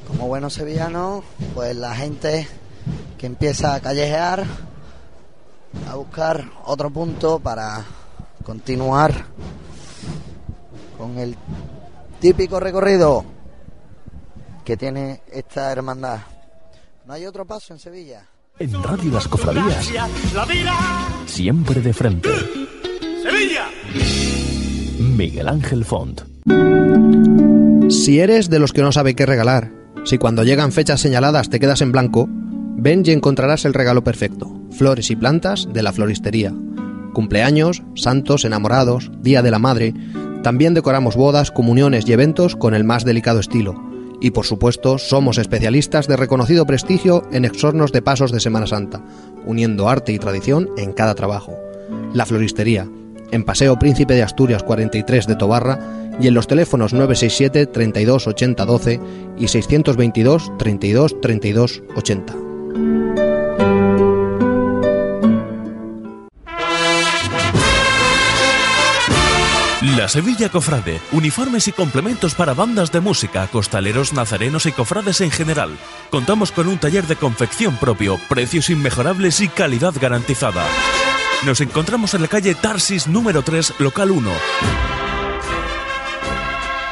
[0.07, 1.25] Como buenos sevillanos,
[1.55, 2.47] pues la gente
[3.17, 4.45] que empieza a callejear
[5.89, 7.85] a buscar otro punto para
[8.45, 9.27] continuar
[10.97, 11.37] con el
[12.21, 13.25] típico recorrido
[14.65, 16.21] que tiene esta hermandad.
[17.07, 18.27] No hay otro paso en Sevilla.
[18.59, 19.91] En Radio Las Cofradías,
[21.27, 22.29] siempre de frente.
[23.23, 23.69] ¡Sevilla!
[24.99, 26.23] Miguel Ángel Font.
[27.91, 29.73] Si eres de los que no sabe qué regalar,
[30.05, 34.60] si cuando llegan fechas señaladas te quedas en blanco, ven y encontrarás el regalo perfecto.
[34.71, 36.55] Flores y plantas de la floristería.
[37.13, 39.95] Cumpleaños, santos, enamorados, Día de la Madre.
[40.43, 43.91] También decoramos bodas, comuniones y eventos con el más delicado estilo.
[44.21, 49.03] Y por supuesto, somos especialistas de reconocido prestigio en exornos de pasos de Semana Santa,
[49.47, 51.57] uniendo arte y tradición en cada trabajo.
[52.13, 52.87] La Floristería,
[53.33, 55.79] en Paseo Príncipe de Asturias 43 de Tobarra
[56.21, 59.01] y en los teléfonos 967 32 80 12
[59.39, 63.30] y 622 32 32 80.
[70.01, 70.99] La Sevilla Cofrade.
[71.13, 75.77] Uniformes y complementos para bandas de música, costaleros, nazarenos y cofrades en general.
[76.11, 80.65] Contamos con un taller de confección propio, precios inmejorables y calidad garantizada.
[81.45, 85.00] Nos encontramos en la calle Tarsis número 3, local 1.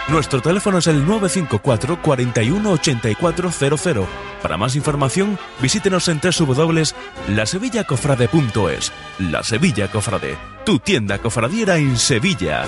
[0.09, 4.07] Nuestro teléfono es el 954 41 8400.
[4.43, 8.93] Para más información, visítenos en www.lasevillacofrade.es.
[9.19, 12.65] La Sevilla Cofrade, tu tienda cofradiera en Sevilla.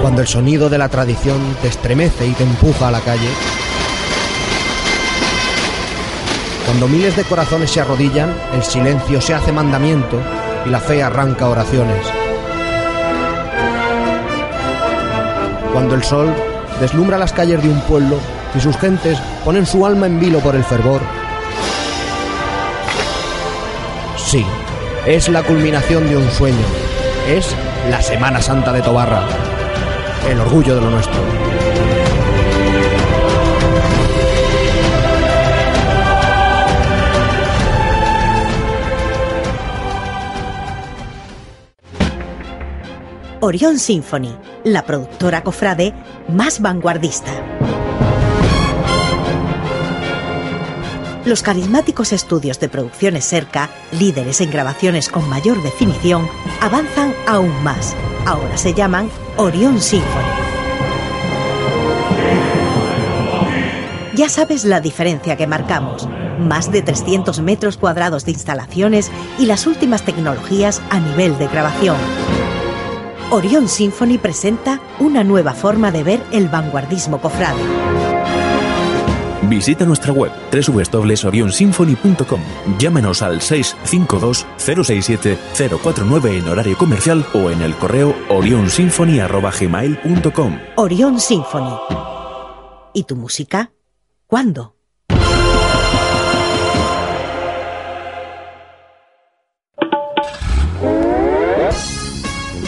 [0.00, 3.28] Cuando el sonido de la tradición te estremece y te empuja a la calle.
[6.70, 10.20] Cuando miles de corazones se arrodillan, el silencio se hace mandamiento
[10.64, 12.06] y la fe arranca oraciones.
[15.72, 16.32] Cuando el sol
[16.80, 18.20] deslumbra las calles de un pueblo
[18.54, 21.00] y sus gentes ponen su alma en vilo por el fervor.
[24.16, 24.46] Sí,
[25.06, 26.66] es la culminación de un sueño.
[27.26, 27.52] Es
[27.90, 29.24] la Semana Santa de Tobarra.
[30.30, 31.49] El orgullo de lo nuestro.
[43.42, 45.94] Orion Symphony, la productora cofrade
[46.28, 47.32] más vanguardista.
[51.24, 56.28] Los carismáticos estudios de producciones Serca, líderes en grabaciones con mayor definición,
[56.60, 57.96] avanzan aún más.
[58.26, 60.50] Ahora se llaman Orion Symphony.
[64.16, 66.06] Ya sabes la diferencia que marcamos.
[66.38, 71.96] Más de 300 metros cuadrados de instalaciones y las últimas tecnologías a nivel de grabación.
[73.32, 77.62] Orion Symphony presenta una nueva forma de ver el vanguardismo cofrade.
[79.48, 82.40] Visita nuestra web www.orionsymphony.com.
[82.78, 90.58] Llámenos al 652-067-049 en horario comercial o en el correo orionsymphony.gmail.com.
[90.76, 91.78] Orion Symphony.
[92.94, 93.70] ¿Y tu música?
[94.26, 94.74] ¿Cuándo?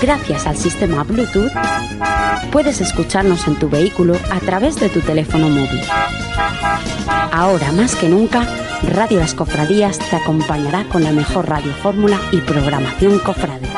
[0.03, 1.53] Gracias al sistema Bluetooth,
[2.51, 5.81] puedes escucharnos en tu vehículo a través de tu teléfono móvil.
[7.31, 8.45] Ahora más que nunca,
[8.83, 13.69] Radio Las Cofradías te acompañará con la mejor radio fórmula y programación cofrade.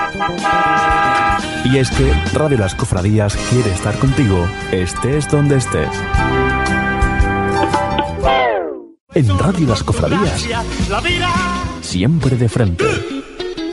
[1.67, 5.91] Y es que Radio Las Cofradías quiere estar contigo, estés donde estés.
[9.15, 10.49] En Radio Las Cofradías,
[11.83, 12.87] siempre de frente.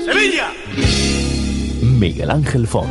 [0.06, 1.11] ¡Sevilla!
[2.02, 2.89] Miguel Ángel Font.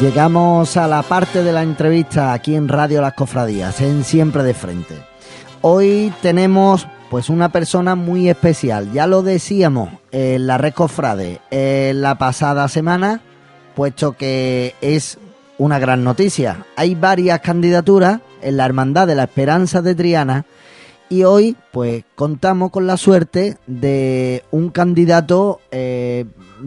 [0.00, 4.54] Llegamos a la parte de la entrevista aquí en Radio Las Cofradías, en Siempre de
[4.54, 4.96] Frente.
[5.60, 11.40] Hoy tenemos pues una persona muy especial, ya lo decíamos en la Red Cofrade
[11.94, 13.22] la pasada semana,
[13.78, 15.20] puesto que es
[15.56, 16.66] una gran noticia.
[16.74, 20.46] Hay varias candidaturas en la Hermandad de la Esperanza de Triana
[21.08, 26.24] y hoy pues contamos con la suerte de un candidato, eh,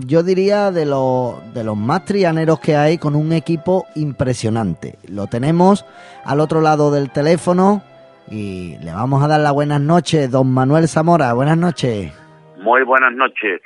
[0.08, 4.96] yo diría de los, de los más trianeros que hay, con un equipo impresionante.
[5.10, 5.86] Lo tenemos
[6.24, 7.84] al otro lado del teléfono
[8.30, 11.34] y le vamos a dar las buenas noches, don Manuel Zamora.
[11.34, 12.14] Buenas noches.
[12.56, 13.60] Muy buenas noches.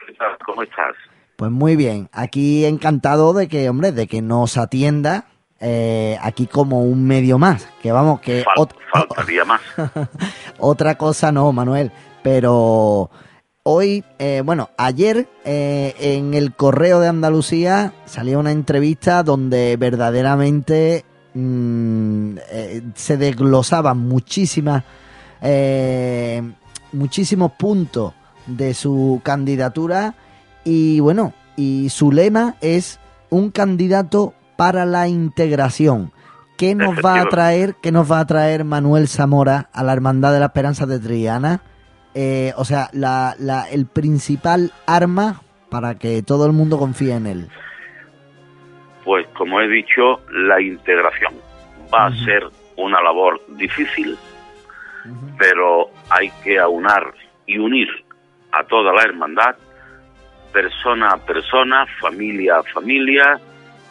[0.48, 0.96] ¿Cómo estás?
[1.36, 5.26] Pues muy bien, aquí encantado de que, hombre, de que nos atienda
[5.60, 7.68] eh, aquí como un medio más.
[7.82, 9.62] Que vamos, que Fal- ot- faltaría más.
[10.60, 11.92] otra cosa no, Manuel.
[12.24, 13.10] Pero
[13.64, 21.04] hoy, eh, bueno, ayer eh, en el Correo de Andalucía salió una entrevista donde verdaderamente
[21.34, 22.38] mm,
[22.96, 24.84] se desglosaban muchísimas,
[26.92, 28.14] muchísimos puntos
[28.48, 30.16] de su candidatura
[30.66, 33.00] y bueno, y su lema es
[33.30, 36.12] un candidato para la integración.
[36.58, 40.34] ¿Qué nos va a traer, qué nos va a traer Manuel Zamora a la Hermandad
[40.34, 41.62] de la Esperanza de Triana?
[42.14, 47.28] Eh, o sea, la, la- el principal arma para que todo el mundo confíe en
[47.28, 47.50] él.
[49.04, 51.34] Pues como he dicho, la integración
[51.94, 52.44] va a ser
[52.78, 54.18] una labor difícil,
[55.38, 57.14] pero hay que aunar
[57.46, 57.88] y unir
[58.52, 59.56] a toda la hermandad,
[60.56, 63.38] persona a persona, familia a familia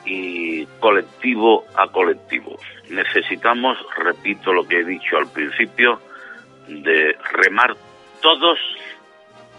[0.07, 2.57] y colectivo a colectivo.
[2.89, 6.01] Necesitamos, repito lo que he dicho al principio,
[6.67, 7.77] de remar
[8.23, 8.59] todos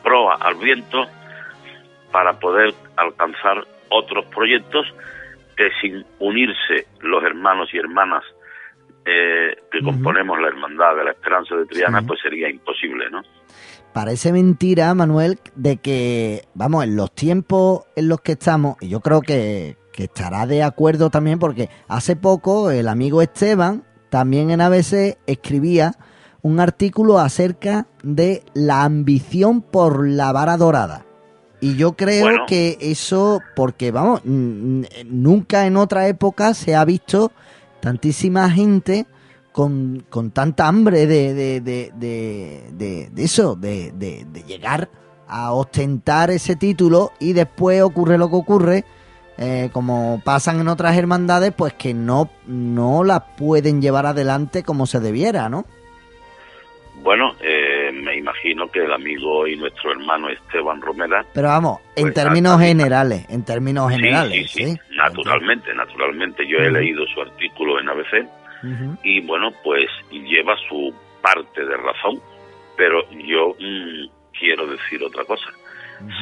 [0.01, 1.05] proa al viento
[2.11, 4.87] para poder alcanzar otros proyectos
[5.55, 8.23] que sin unirse los hermanos y hermanas
[9.05, 13.21] eh, que componemos la hermandad de la esperanza de Triana, pues sería imposible, ¿no?
[13.95, 18.99] Parece mentira, Manuel, de que, vamos, en los tiempos en los que estamos, y yo
[18.99, 24.59] creo que, que estará de acuerdo también, porque hace poco el amigo Esteban, también en
[24.59, 25.95] ABC, escribía
[26.41, 31.05] un artículo acerca de la ambición por la vara dorada.
[31.61, 32.43] Y yo creo Bueno.
[32.49, 37.31] que eso, porque vamos, nunca en otra época se ha visto
[37.79, 39.05] tantísima gente
[39.55, 41.89] con, con tanta hambre de, de, de,
[42.73, 44.89] de, eso, de, llegar
[45.29, 48.83] a ostentar ese título y después ocurre lo que ocurre,
[49.37, 54.87] eh, como pasan en otras hermandades, pues que no, no la pueden llevar adelante como
[54.87, 55.63] se debiera, ¿no?
[57.01, 61.25] Bueno, eh, me imagino que el amigo y nuestro hermano Esteban Romera.
[61.33, 64.79] Pero vamos, en Pues, términos generales, en términos generales, sí, sí, ¿sí?
[64.97, 66.45] naturalmente, naturalmente.
[66.45, 68.44] Yo he leído su artículo en ABC
[69.03, 72.19] Y bueno, pues lleva su parte de razón,
[72.75, 75.49] pero yo mm, quiero decir otra cosa.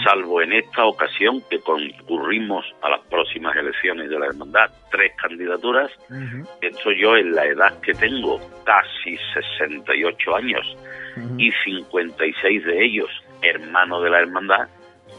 [0.04, 5.91] Salvo en esta ocasión que concurrimos a las próximas elecciones de la hermandad, tres candidaturas,
[6.62, 10.78] esto yo en la edad que tengo, casi 68 años,
[11.38, 13.10] y 56 de ellos
[13.41, 14.68] hermanos de la hermandad,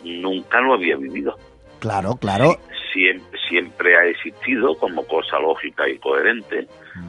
[0.04, 1.36] nunca lo había vivido.
[1.80, 2.56] Claro, claro.
[2.92, 6.66] Siempre, siempre ha existido como cosa lógica y coherente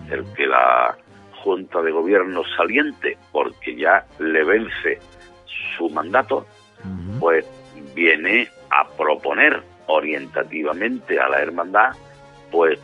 [0.09, 0.95] el que la
[1.43, 4.99] Junta de Gobierno saliente, porque ya le vence
[5.77, 6.45] su mandato,
[7.19, 7.45] pues
[7.93, 11.91] viene a proponer orientativamente a la hermandad,
[12.51, 12.79] pues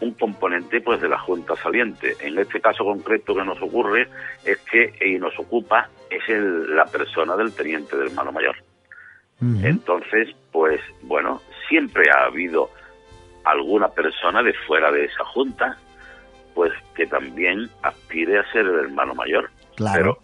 [0.00, 2.14] un componente pues de la Junta saliente.
[2.20, 4.08] En este caso concreto que nos ocurre
[4.44, 8.56] es que y nos ocupa es el- la persona del teniente del hermano mayor.
[9.62, 12.70] Entonces, pues bueno, siempre ha habido
[13.44, 15.76] alguna persona de fuera de esa junta,
[16.54, 19.50] pues que también aspire a ser el hermano mayor.
[19.76, 20.18] Claro,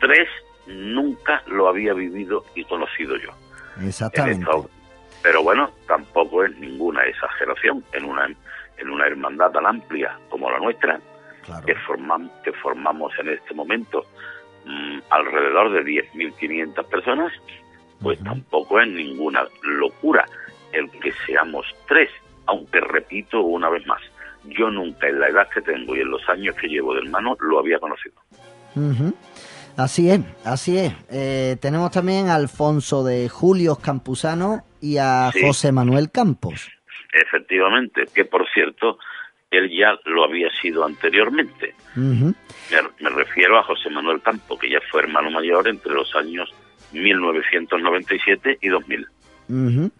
[0.00, 0.28] Tres
[0.66, 3.30] nunca lo había vivido y conocido yo.
[3.78, 4.46] en exactamente.
[5.22, 8.28] pero bueno, tampoco es ninguna exageración en una
[8.76, 11.00] en una hermandad tan amplia como la nuestra,
[11.66, 14.04] que formamos que formamos en este momento
[14.64, 17.32] mm, alrededor de 10.500 personas,
[18.00, 20.24] pues tampoco es ninguna locura
[20.72, 22.10] el que seamos tres,
[22.46, 24.02] aunque repito una vez más,
[24.44, 27.36] yo nunca en la edad que tengo y en los años que llevo de hermano
[27.40, 28.14] lo había conocido.
[29.76, 30.92] Así es, así es.
[31.10, 35.40] Eh, tenemos también a Alfonso de Julio Campuzano y a Sí.
[35.42, 36.68] José Manuel Campos.
[37.12, 38.98] Efectivamente, que por cierto,
[39.50, 41.74] él ya lo había sido anteriormente.
[41.94, 42.34] Me,
[43.00, 46.52] me refiero a José Manuel Campo, que ya fue hermano mayor entre los años
[46.92, 49.06] 1997 y 2000.
[49.48, 49.90] Ujú.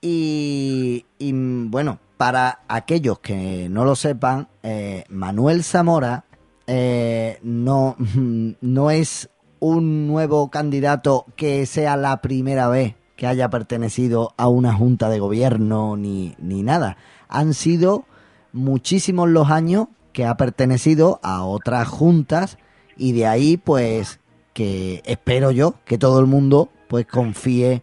[0.00, 6.24] Y, y, bueno, para aquellos que no lo sepan, eh, Manuel Zamora
[6.66, 7.96] eh, no,
[8.60, 14.74] no es un nuevo candidato que sea la primera vez que haya pertenecido a una
[14.74, 16.96] junta de gobierno ni, ni nada.
[17.28, 18.04] Han sido
[18.52, 22.58] muchísimos los años que ha pertenecido a otras juntas
[22.96, 24.20] y de ahí pues
[24.52, 27.82] que espero yo que todo el mundo pues confíe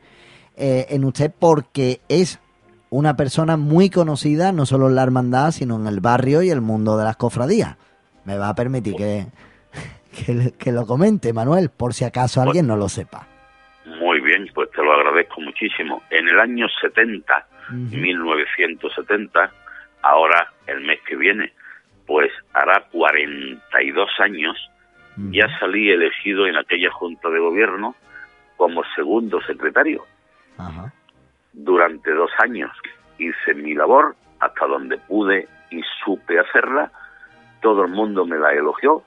[0.55, 2.39] eh, en usted porque es
[2.94, 6.62] una persona muy conocida no solo en la hermandad sino en el barrio y el
[6.62, 7.76] mundo de las cofradías.
[8.24, 9.26] Me va a permitir que,
[10.26, 13.28] que, que lo comente Manuel por si acaso alguien no lo sepa.
[13.86, 16.04] Muy bien, pues te lo agradezco muchísimo.
[16.12, 19.52] En el año 70, 1970,
[20.04, 21.52] ahora el mes que viene,
[22.06, 24.70] pues hará 42 años,
[25.32, 27.96] ya salí elegido en aquella junta de gobierno
[28.56, 30.06] como segundo secretario.
[31.54, 32.72] Durante dos años
[33.18, 36.91] hice mi labor hasta donde pude y supe hacerla.
[37.62, 39.04] Todo el mundo me la elogió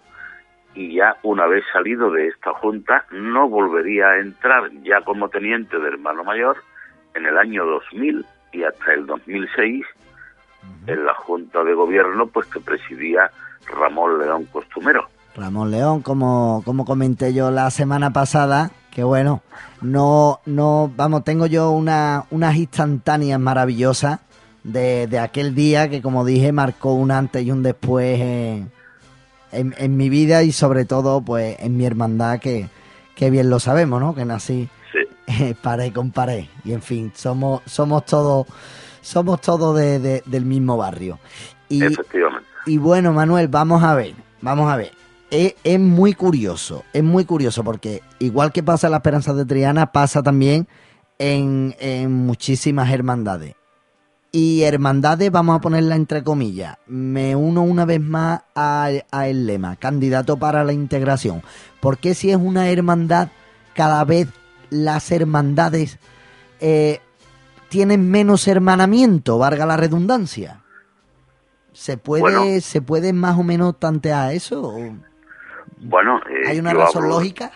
[0.75, 5.79] y ya una vez salido de esta junta no volvería a entrar ya como teniente
[5.79, 6.57] de hermano mayor
[7.15, 9.85] en el año 2000 y hasta el 2006
[10.87, 13.31] en la junta de gobierno pues que presidía
[13.67, 15.09] Ramón León Costumero.
[15.35, 19.43] Ramón León, como, como comenté yo la semana pasada, que bueno,
[19.83, 24.21] no, no, vamos, tengo yo una, unas instantáneas maravillosas
[24.65, 28.71] de, de aquel día que como dije marcó un antes y un después en,
[29.53, 32.71] en, en mi vida y sobre todo pues en mi hermandad que,
[33.15, 34.15] que bien lo sabemos, ¿no?
[34.15, 34.67] Que nací
[35.27, 38.47] eh, pared con pared y en fin, somos, somos todos,
[39.03, 41.19] somos todos de, de- del mismo barrio.
[41.69, 42.49] Y, Efectivamente.
[42.65, 44.93] y bueno, Manuel, vamos a ver, vamos a ver.
[45.31, 49.45] Es, es muy curioso, es muy curioso porque igual que pasa en la Esperanza de
[49.45, 50.69] Triana, pasa también
[51.19, 53.55] en, en muchísimas hermandades.
[54.33, 59.77] Y hermandades, vamos a ponerla entre comillas, me uno una vez más a, a lema,
[59.77, 61.43] candidato para la integración.
[61.81, 63.29] Porque si es una hermandad,
[63.75, 64.29] cada vez
[64.69, 65.99] las hermandades
[66.61, 67.01] eh,
[67.69, 70.63] tienen menos hermanamiento, valga la redundancia.
[71.73, 72.61] ¿Se puede, Bueno.
[72.61, 74.75] ¿Se puede más o menos tantear eso?
[75.79, 77.51] ¿O Bueno, eh, ¿Hay una razón hablo- lógica?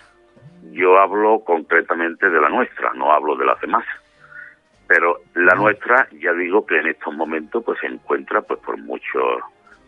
[0.72, 3.84] Yo hablo concretamente de la nuestra, no hablo de las demás.
[4.86, 9.40] Pero la nuestra, ya digo que en estos momentos pues se encuentra pues por muchos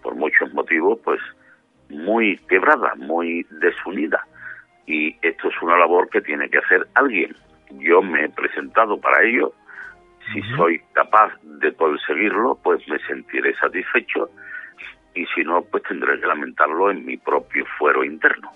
[0.02, 1.20] por muchos motivos pues
[1.88, 4.24] muy quebrada, muy desunida.
[4.86, 7.36] Y esto es una labor que tiene que hacer alguien.
[7.70, 9.52] Yo me he presentado para ello.
[10.32, 14.30] Si soy capaz de conseguirlo, pues me sentiré satisfecho.
[15.14, 18.50] Y si no, pues tendré que lamentarlo en mi propio fuero interno.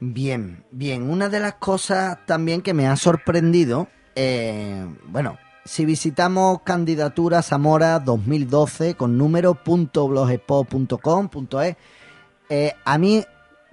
[0.00, 1.08] Bien, bien.
[1.08, 7.98] Una de las cosas también que me ha sorprendido, eh, bueno, si visitamos candidatura Zamora
[7.98, 11.76] 2012 con número .blogspot.com.es,
[12.48, 13.24] eh, a mí,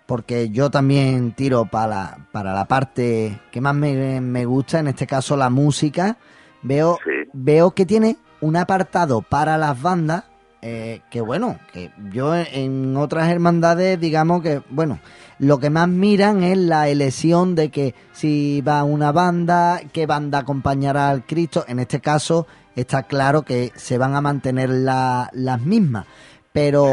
[0.06, 4.88] porque yo también tiro para la, para la parte que más me, me gusta, en
[4.88, 6.18] este caso la música,
[6.64, 6.98] veo,
[7.34, 10.26] veo que tiene un apartado para las bandas
[10.66, 14.98] eh, que bueno, que yo en otras hermandades digamos que, bueno,
[15.38, 20.40] lo que más miran es la elección de que si va una banda, qué banda
[20.40, 21.66] acompañará al Cristo.
[21.68, 22.48] En este caso
[22.78, 26.06] está claro que se van a mantener las mismas,
[26.54, 26.92] pero,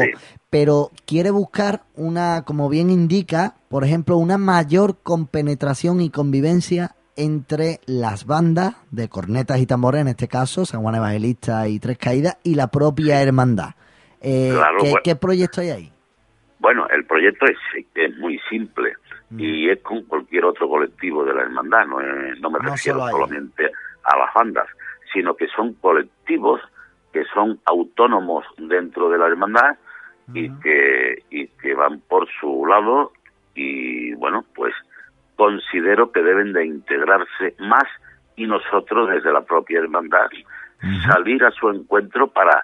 [0.49, 7.79] pero quiere buscar una, como bien indica, por ejemplo, una mayor compenetración y convivencia entre
[7.85, 12.37] las bandas de cornetas y tambores, en este caso, San Juan Evangelista y Tres Caídas,
[12.43, 13.75] y la propia hermandad.
[14.21, 14.53] Eh,
[15.03, 15.91] ¿qué, proyecto hay ahí?
[16.59, 18.93] Bueno, el proyecto es, es muy simple
[19.31, 19.39] mm.
[19.39, 21.99] y es con cualquier otro colectivo de la hermandad, no,
[22.39, 23.65] no me refiero solamente
[24.03, 24.67] a las bandas,
[25.11, 26.61] sino que son colectivos
[27.11, 29.77] que son autónomos dentro de la hermandad
[30.33, 33.11] y que y que van por su lado
[33.53, 34.73] y bueno pues
[35.41, 37.85] considero que deben de integrarse más
[38.35, 40.29] y nosotros desde la propia hermandad
[41.07, 42.63] salir a su encuentro para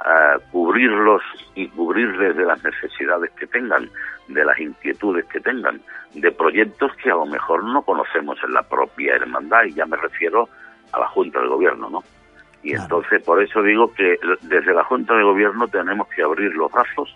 [0.00, 1.22] uh, cubrirlos
[1.54, 3.88] y cubrirles de las necesidades que tengan,
[4.28, 5.80] de las inquietudes que tengan,
[6.12, 9.96] de proyectos que a lo mejor no conocemos en la propia hermandad y ya me
[9.96, 10.50] refiero
[10.92, 12.04] a la Junta de Gobierno, ¿no?
[12.62, 16.70] Y entonces por eso digo que desde la Junta de Gobierno tenemos que abrir los
[16.70, 17.08] brazos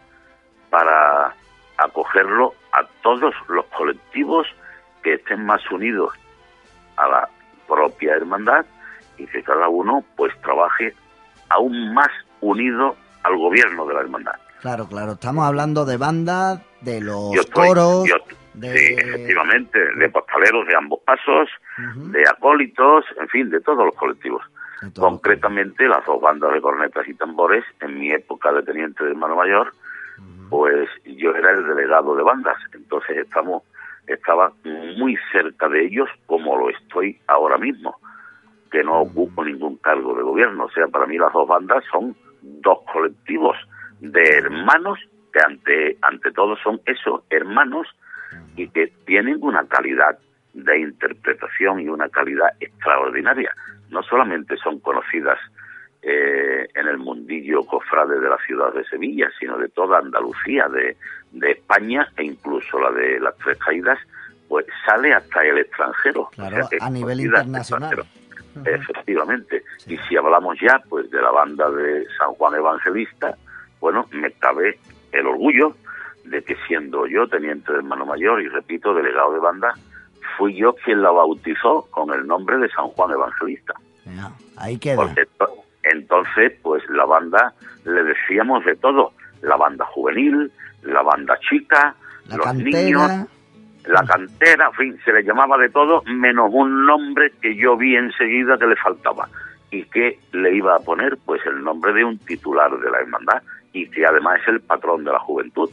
[0.71, 1.35] para
[1.77, 4.47] acogerlo a todos los colectivos
[5.03, 6.13] que estén más unidos
[6.97, 7.29] a la
[7.67, 8.65] propia hermandad
[9.19, 10.95] y que cada uno pues trabaje
[11.49, 14.35] aún más unido al gobierno de la hermandad.
[14.61, 18.05] Claro, claro, estamos hablando de bandas, de los coros.
[18.05, 21.49] Sí, efectivamente, de postaleros de ambos pasos,
[21.97, 24.43] de acólitos, en fin, de todos los colectivos.
[24.97, 29.37] Concretamente, las dos bandas de cornetas y tambores, en mi época de teniente de hermano
[29.37, 29.73] mayor,
[30.51, 33.63] pues yo era el delegado de bandas, entonces estamos
[34.07, 34.53] estaba
[34.97, 37.97] muy cerca de ellos como lo estoy ahora mismo,
[38.71, 40.65] que no ocupo ningún cargo de gobierno.
[40.65, 43.57] O sea, para mí las dos bandas son dos colectivos
[44.01, 44.99] de hermanos
[45.33, 47.87] que ante, ante todo son esos hermanos
[48.57, 50.19] y que tienen una calidad
[50.53, 53.55] de interpretación y una calidad extraordinaria.
[53.91, 55.39] No solamente son conocidas
[56.03, 60.97] eh, en el mundillo cofrade de la ciudad de Sevilla, sino de toda Andalucía, de,
[61.31, 63.99] de España e incluso la de las Tres Caídas,
[64.49, 66.29] pues sale hasta el extranjero.
[66.81, 68.05] a nivel internacional.
[68.65, 69.63] Efectivamente.
[69.87, 73.37] Y si hablamos ya pues de la banda de San Juan Evangelista,
[73.81, 74.79] bueno, me cabe
[75.13, 75.75] el orgullo
[76.25, 79.75] de que siendo yo teniente de hermano mayor y repito, delegado de banda,
[80.37, 83.75] fui yo quien la bautizó con el nombre de San Juan Evangelista.
[84.57, 85.15] ahí queda.
[85.83, 87.55] Entonces, pues la banda
[87.85, 89.13] le decíamos de todo,
[89.43, 90.51] la banda juvenil,
[90.83, 91.95] la banda chica,
[92.37, 93.11] los niños,
[93.87, 97.97] la cantera, en fin, se le llamaba de todo, menos un nombre que yo vi
[97.97, 99.29] enseguida que le faltaba
[99.71, 103.43] y que le iba a poner pues el nombre de un titular de la hermandad
[103.73, 105.69] y que además es el patrón de la juventud,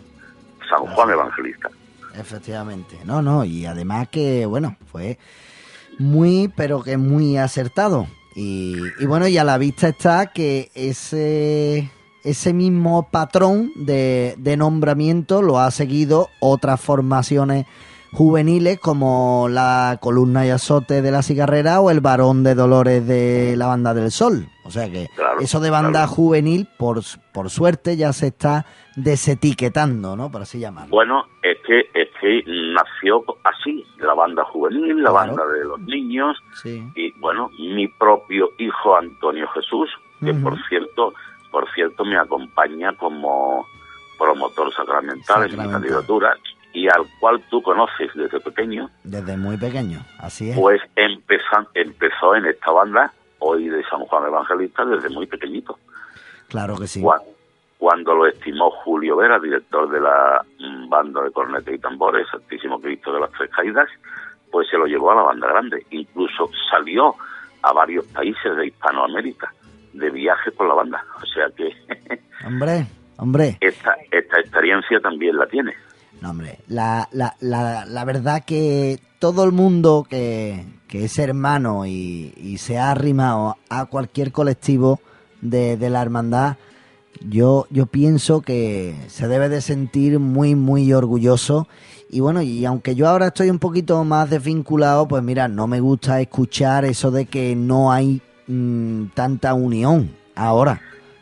[0.70, 1.70] San Juan Evangelista.
[2.16, 5.20] Efectivamente, no, no, y además que, bueno, fue
[6.00, 8.08] muy, pero que muy acertado.
[8.42, 11.92] Y, bueno, y a la vista está que ese
[12.24, 17.66] ese mismo patrón de, nombramiento lo ha seguido otras formaciones
[18.12, 23.56] juveniles como la columna y azote de la cigarrera o el varón de dolores de
[23.58, 24.48] la banda del sol.
[24.64, 25.08] O sea que
[25.40, 27.02] eso de banda juvenil, por,
[27.34, 30.32] por suerte, ya se está desetiquetando, ¿no?
[30.32, 30.92] Por así llamarlo.
[30.92, 36.38] Bueno, es que, es que nació así, la banda juvenil, la banda de los niños,
[36.66, 39.90] y bueno, mi propio hijo Antonio Jesús,
[40.24, 41.14] que por cierto
[41.52, 43.66] por cierto, me acompaña como
[44.18, 46.38] promotor sacramental, en mi candidatura
[46.74, 48.90] y al cual tú conoces desde pequeño.
[49.04, 50.58] Desde muy pequeño, así es.
[50.58, 55.78] Pues empezó, empezó en esta banda, hoy de San Juan Evangelista, desde muy pequeñito.
[56.48, 57.04] Claro que sí.
[57.78, 62.80] Cuando, lo estimó Julio Vera, director de la mm, banda de cornetas y tambores, Santísimo
[62.82, 63.88] Cristo de las Tres Caídas,
[64.52, 65.86] pues se lo llevó a la banda grande.
[65.92, 67.16] Incluso salió
[67.62, 69.54] a varios países de Hispanoamérica
[69.94, 71.06] de viaje con la banda.
[71.22, 71.72] O sea que...
[72.46, 72.86] hombre,
[73.18, 73.58] hombre.
[73.62, 75.74] Esta, esta experiencia también la tiene.
[76.22, 81.86] No, hombre, la, la, la, la verdad que todo el mundo que, que es hermano
[81.86, 85.00] y, y, se ha arrimado a cualquier colectivo
[85.42, 86.58] de, de, la hermandad,
[87.22, 91.68] yo, yo pienso que se debe de sentir muy, muy orgulloso
[92.10, 95.80] Y bueno, y aunque yo ahora estoy un poquito más desvinculado, pues mira, no me
[95.80, 100.82] gusta escuchar eso de que no hay mm, tanta unión ahora.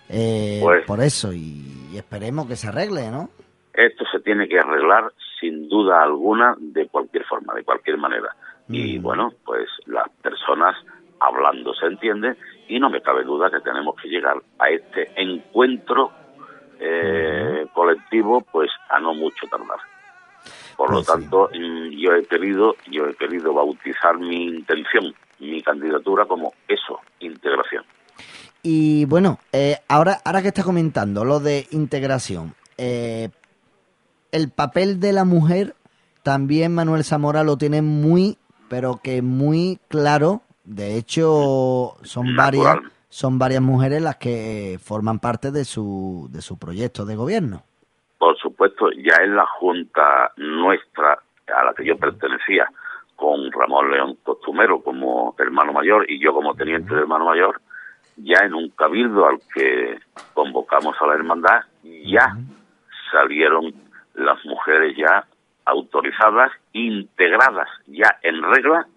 [0.09, 3.29] Eh, Pues- por eso, y, y esperemos que se arregle, ¿no?
[3.77, 8.35] Esto se tiene que arreglar sin duda alguna de cualquier forma, de cualquier manera.
[8.69, 10.75] Y bueno, pues las personas
[11.19, 12.35] hablando se entiende
[12.67, 16.11] y no me cabe duda que tenemos que llegar a este encuentro
[16.79, 19.79] eh, colectivo pues a no mucho tardar.
[20.75, 25.61] Por lo Pues tanto, mm, yo he querido, yo he querido bautizar mi intención, mi
[25.61, 27.83] candidatura como eso, integración.
[28.63, 33.29] Y bueno, eh, ahora, ahora que está comentando lo de integración, eh,
[34.31, 35.75] el papel de la mujer
[36.27, 38.37] también Manuel Zamora lo tiene muy,
[38.69, 40.41] pero que muy claro.
[40.65, 46.59] De hecho, son varias, son varias mujeres las que forman parte de su, de su
[46.59, 47.63] proyecto de gobierno.
[48.17, 51.17] Por supuesto, ya en la Junta nuestra,
[51.47, 52.67] a la que yo pertenecía,
[53.15, 57.61] con Ramón León Costumero como hermano mayor y yo como teniente de hermano mayor,
[58.17, 59.97] ya en un cabildo al que
[60.33, 62.35] convocamos a la hermandad, ya
[63.11, 63.73] salieron
[64.17, 65.25] las mujeres ya
[65.65, 68.87] autorizadas, integradas ya en regla,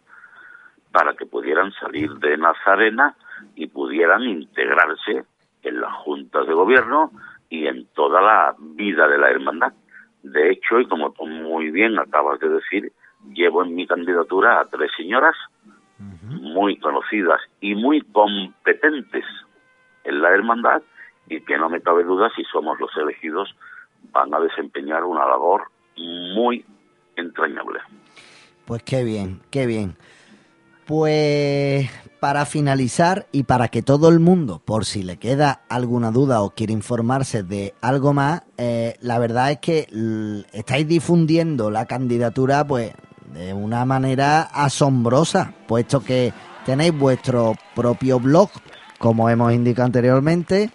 [0.93, 3.15] para que pudieran salir de Nazarena
[3.55, 5.25] y pudieran integrarse
[5.63, 7.13] en las juntas de gobierno
[7.49, 9.73] y en toda la vida de la hermandad.
[10.23, 12.93] De hecho, y como tú muy bien acabas de decir,
[13.33, 15.37] llevo en mi candidatura a tres señoras
[15.99, 19.25] muy conocidas y muy competentes
[20.05, 20.83] en la hermandad
[21.29, 23.55] y que no me cabe duda si somos los elegidos
[24.13, 25.63] van a desempeñar una labor
[25.97, 26.65] muy
[27.17, 27.81] entrañable.
[28.65, 29.97] Pues qué bien, qué bien.
[30.87, 31.89] Pues
[32.19, 36.51] para finalizar y para que todo el mundo, por si le queda alguna duda o
[36.51, 42.93] quiere informarse de algo más, eh, la verdad es que estáis difundiendo la candidatura pues
[43.33, 46.33] de una manera asombrosa, puesto que
[46.67, 48.51] tenéis vuestro propio blog,
[48.99, 50.71] como hemos indicado anteriormente,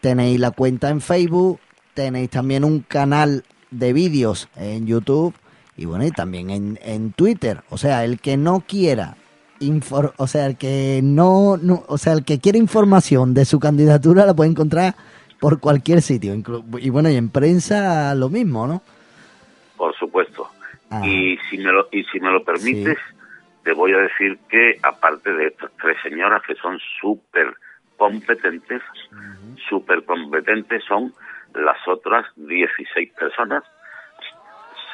[0.00, 1.60] tenéis la cuenta en Facebook,
[1.96, 3.42] tenéis también un canal
[3.72, 5.34] de vídeos en YouTube
[5.76, 7.62] y bueno, y también en, en Twitter.
[7.70, 9.16] O sea, el que no quiera
[9.60, 13.58] infor- o sea, el que no, no- o sea, el que quiere información de su
[13.58, 14.94] candidatura la puede encontrar
[15.40, 16.34] por cualquier sitio.
[16.78, 18.82] Y bueno, y en prensa lo mismo, ¿no?
[19.76, 20.48] Por supuesto.
[20.90, 21.06] Ah.
[21.06, 22.98] Y si me lo y si me lo permites,
[23.64, 27.54] te voy a decir que aparte de estas tres señoras que son súper
[27.96, 28.80] competentes,
[29.68, 31.12] súper competentes son
[31.56, 33.64] las otras 16 personas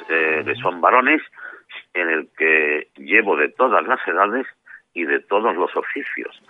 [0.09, 1.23] eh, que son varones
[1.95, 4.47] en el que llevo de todas las edades
[4.95, 6.43] y de todos los oficios.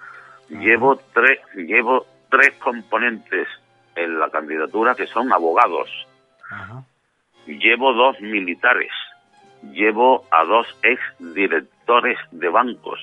[0.49, 3.49] Llevo tres llevo tres componentes
[3.95, 5.89] en la candidatura que son abogados.
[7.47, 8.93] Llevo dos militares,
[9.63, 13.01] llevo a dos ex directores de bancos,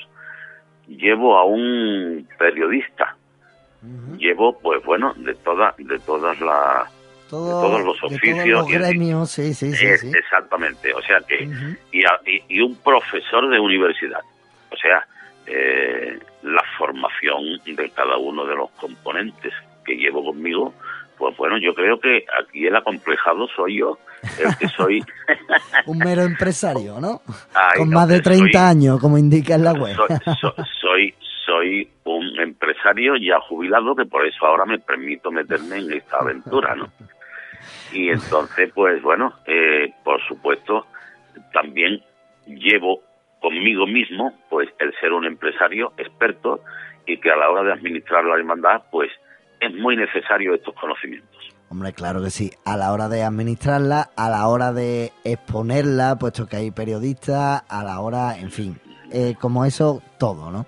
[0.88, 3.16] llevo a un periodista,
[4.18, 6.99] llevo, pues bueno, de todas, de todas las,
[7.30, 9.86] Todo- todos los de todos oficios los y- gremios, sí, sí, sí.
[9.86, 10.12] es- sí.
[10.14, 11.44] exactamente, o sea que
[11.92, 14.22] y, a- y- y un profesor de universidad,
[14.72, 15.06] o sea,
[15.46, 19.54] eh, la formación de cada uno de los componentes
[19.86, 20.74] que llevo conmigo,
[21.18, 23.98] pues bueno, yo creo que aquí el acomplejado soy yo,
[24.40, 25.04] el que soy
[25.86, 27.22] Un mero empresario, ¿no?
[27.54, 29.96] Ay, Con no, más de que 30 soy- años, como indica en la web.
[29.96, 30.08] soy,
[30.40, 31.14] so- soy,
[31.46, 36.76] soy un empresario ya jubilado que por eso ahora me permito meterme en esta aventura,
[36.76, 36.90] ¿no?
[37.92, 40.86] Y entonces, pues bueno, eh, por supuesto,
[41.54, 42.02] también
[42.46, 43.02] llevo
[43.42, 46.62] conmigo mismo, pues el ser un empresario experto
[47.06, 49.10] y que a la hora de administrar la hermandad, pues
[49.60, 51.30] es muy necesario estos conocimientos.
[51.70, 52.52] Hombre, claro que sí.
[52.66, 57.84] A la hora de administrarla, a la hora de exponerla, puesto que hay periodistas, a
[57.84, 58.80] la hora, en fin,
[59.12, 60.66] eh, como eso, todo, ¿no?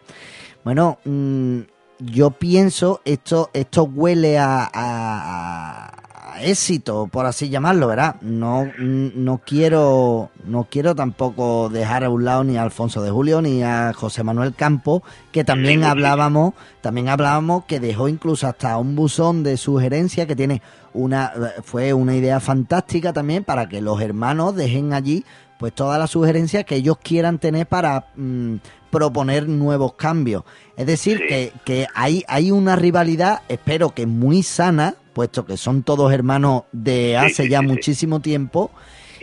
[0.64, 1.62] Bueno, mm,
[2.00, 5.88] yo pienso, esto, esto huele a, a-
[6.32, 8.16] a éxito, por así llamarlo, ¿verdad?
[8.22, 13.42] No, no quiero, no quiero tampoco dejar a un lado ni a Alfonso de Julio
[13.42, 18.96] ni a José Manuel Campo, que también hablábamos, también hablábamos que dejó incluso hasta un
[18.96, 20.62] buzón de sugerencia que tiene
[20.94, 25.26] una, fue una idea fantástica también para que los hermanos dejen allí
[25.58, 28.56] pues todas las sugerencias que ellos quieran tener para mm,
[28.90, 30.44] proponer nuevos cambios.
[30.76, 35.84] Es decir, que, que hay, hay una rivalidad, espero que muy sana, puesto que son
[35.84, 37.68] todos hermanos de hace sí, ya sí.
[37.68, 38.72] muchísimo tiempo.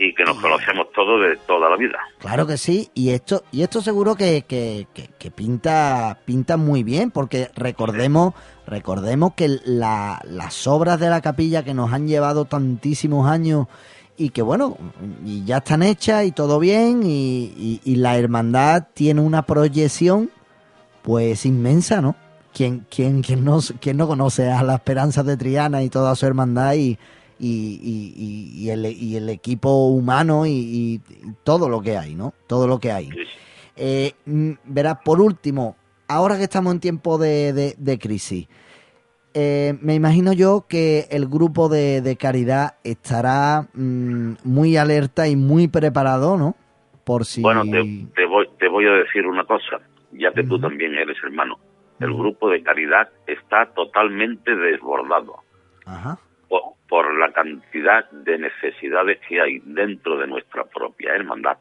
[0.01, 1.97] Y que nos conocemos todos de toda la vida.
[2.19, 6.83] Claro que sí, y esto, y esto seguro que, que, que- que pinta, pinta muy
[6.83, 8.33] bien, porque recordemos,
[8.65, 13.67] recordemos que la- las obras de la capilla que nos han llevado tantísimos años
[14.15, 14.77] y que bueno,
[15.25, 20.29] y ya están hechas y todo bien y, y- y la hermandad tiene una proyección
[21.01, 22.15] pues inmensa, ¿no?
[22.53, 26.25] ¿Quién, quién, quién, no, quién no conoce a la Esperanza de Triana y toda su
[26.25, 26.97] hermandad y,
[27.39, 27.79] y,
[28.57, 31.01] y- el, y el equipo humano y,
[31.43, 32.33] todo lo que hay, ¿no?
[32.47, 33.09] Todo lo que hay.
[33.75, 35.75] Eh, mm, verás, por último,
[36.07, 38.47] ahora que estamos en tiempo de, de- de crisis,
[39.33, 45.35] eh, me imagino yo que el grupo de, de caridad estará mm, muy alerta y
[45.35, 46.55] muy preparado, ¿no?
[47.03, 47.41] Por si...
[47.41, 49.79] Bueno, te, te voy, te voy a decir una cosa,
[50.11, 51.57] ya que tú también eres hermano.
[51.99, 55.43] El grupo de caridad está totalmente desbordado
[55.85, 56.17] Ajá.
[56.47, 61.57] por, por la cantidad de necesidades que hay dentro de nuestra propia hermandad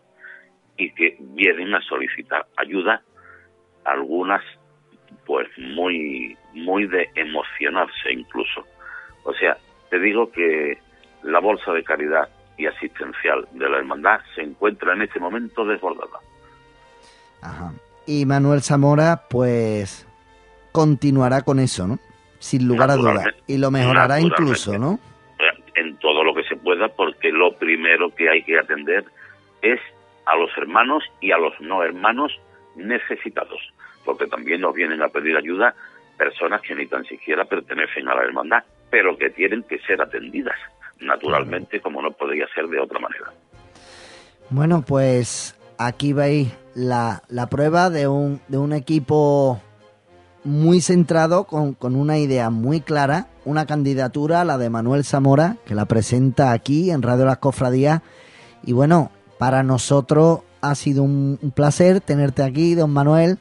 [0.76, 3.02] y que vienen a solicitar ayuda,
[3.84, 4.42] algunas
[5.26, 8.64] pues muy muy de emocionarse incluso.
[9.24, 9.58] O sea,
[9.90, 10.78] te digo que
[11.22, 16.18] la bolsa de caridad y asistencial de la hermandad se encuentra en este momento desbordada.
[17.42, 17.72] Ajá.
[18.06, 20.07] Y Manuel Zamora, pues,
[20.72, 21.98] continuará con eso, ¿no?
[22.38, 23.26] Sin lugar a dudas.
[23.46, 24.98] Y lo mejorará incluso, ¿no?
[25.78, 29.04] en todo lo que se pueda, porque lo primero que hay que atender
[29.62, 29.80] es
[30.26, 32.32] a los hermanos y a los no hermanos
[32.74, 33.60] necesitados,
[34.04, 35.74] porque también nos vienen a pedir ayuda
[36.16, 40.58] personas que ni tan siquiera pertenecen a la hermandad, pero que tienen que ser atendidas,
[41.00, 43.26] naturalmente, como no podría ser de otra manera.
[44.50, 49.62] Bueno, pues aquí veis la, la prueba de un, de un equipo
[50.44, 55.74] muy centrado, con, con una idea muy clara, una candidatura, la de Manuel Zamora, que
[55.74, 58.02] la presenta aquí en Radio Las Cofradías.
[58.64, 63.38] Y bueno, para nosotros ha sido un, un placer tenerte aquí, don Manuel.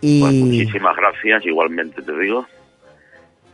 [0.00, 2.46] Y Pues muchísimas gracias, igualmente te digo,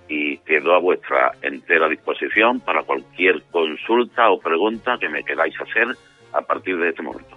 [0.09, 5.97] y quedo a vuestra entera disposición para cualquier consulta o pregunta que me queráis hacer
[6.33, 7.37] a partir de este momento.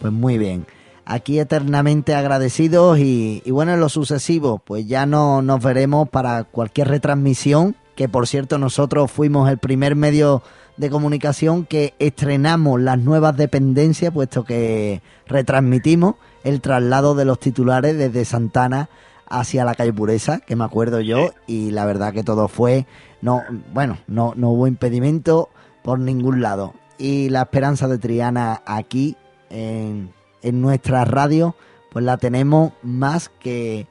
[0.00, 0.66] Pues muy bien.
[1.04, 6.44] Aquí eternamente agradecidos y, y bueno, en lo sucesivo, pues ya no nos veremos para
[6.44, 10.42] cualquier retransmisión, que por cierto nosotros fuimos el primer medio
[10.76, 17.96] de comunicación que estrenamos las nuevas dependencias, puesto que retransmitimos el traslado de los titulares
[17.98, 18.88] desde Santana
[19.28, 22.86] hacia la calle Pureza, que me acuerdo yo, y la verdad que todo fue,
[23.20, 23.42] no,
[23.72, 25.48] bueno, no, no hubo impedimento
[25.82, 26.74] por ningún lado.
[26.98, 29.16] Y la esperanza de Triana aquí
[29.50, 30.12] en,
[30.42, 31.54] en nuestra radio,
[31.90, 33.86] pues la tenemos más que,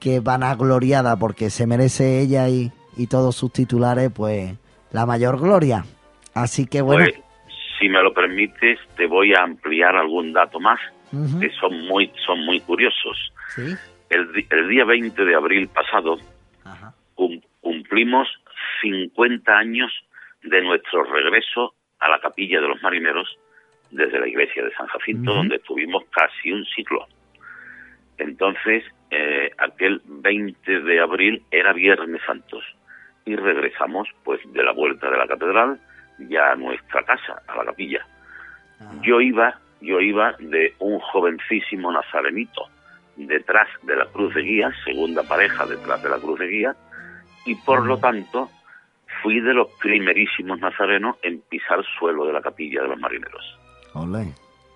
[0.00, 4.54] que vanagloriada, porque se merece ella y, y todos sus titulares, pues
[4.92, 5.84] la mayor gloria.
[6.34, 7.20] Así que bueno, Pues,
[7.78, 10.80] si me lo permites, te voy a ampliar algún dato más,
[11.40, 13.32] que son muy, son muy curiosos.
[13.54, 13.74] sí,
[14.10, 16.16] El, el día 20 de abril pasado
[17.14, 18.28] cum- cumplimos
[18.82, 19.90] 50 años
[20.42, 23.28] de nuestro regreso a la capilla de los marineros
[23.96, 27.06] desde la iglesia de San Jacinto, donde estuvimos casi un siglo.
[28.18, 32.64] Entonces, eh, aquel 20 de abril era Viernes Santos
[33.24, 35.80] y regresamos pues de la vuelta de la catedral
[36.18, 38.06] ya a nuestra casa, a la capilla.
[39.02, 42.68] Yo iba, yo iba de un jovencísimo nazarenito
[43.16, 46.76] detrás de la cruz de guía, segunda pareja detrás de la cruz de guía,
[47.44, 48.50] y por lo tanto
[49.22, 53.58] fui de los primerísimos nazarenos en pisar suelo de la capilla de los marineros.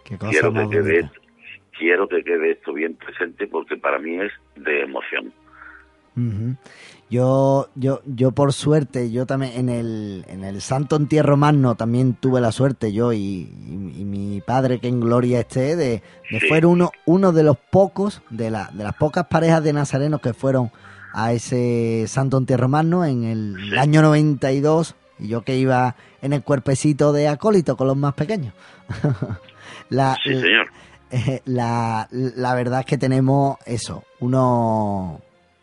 [0.05, 1.11] Qué cosa Quiero más que quede
[1.79, 5.33] quiero que quede esto bien presente porque para mí es de emoción.
[6.17, 6.57] Ujú.
[7.09, 12.15] Yo, yo, yo por suerte, yo también en el, en el Santo Entierro Magno también
[12.15, 16.41] tuve la suerte, yo y, y- y mi padre que en gloria esté, de, de
[16.41, 16.47] Sí.
[16.65, 20.71] uno, uno de los pocos, de, la, de las pocas parejas de nazarenos que fueron
[21.15, 26.33] a ese Santo Entierro Magno en el, el año 92, y yo que iba en
[26.33, 28.55] el cuerpecito de acólito con los más pequeños.
[29.91, 30.69] la, Sí, señor.
[31.11, 35.21] eh, la, la verdad es que tenemos eso, unos,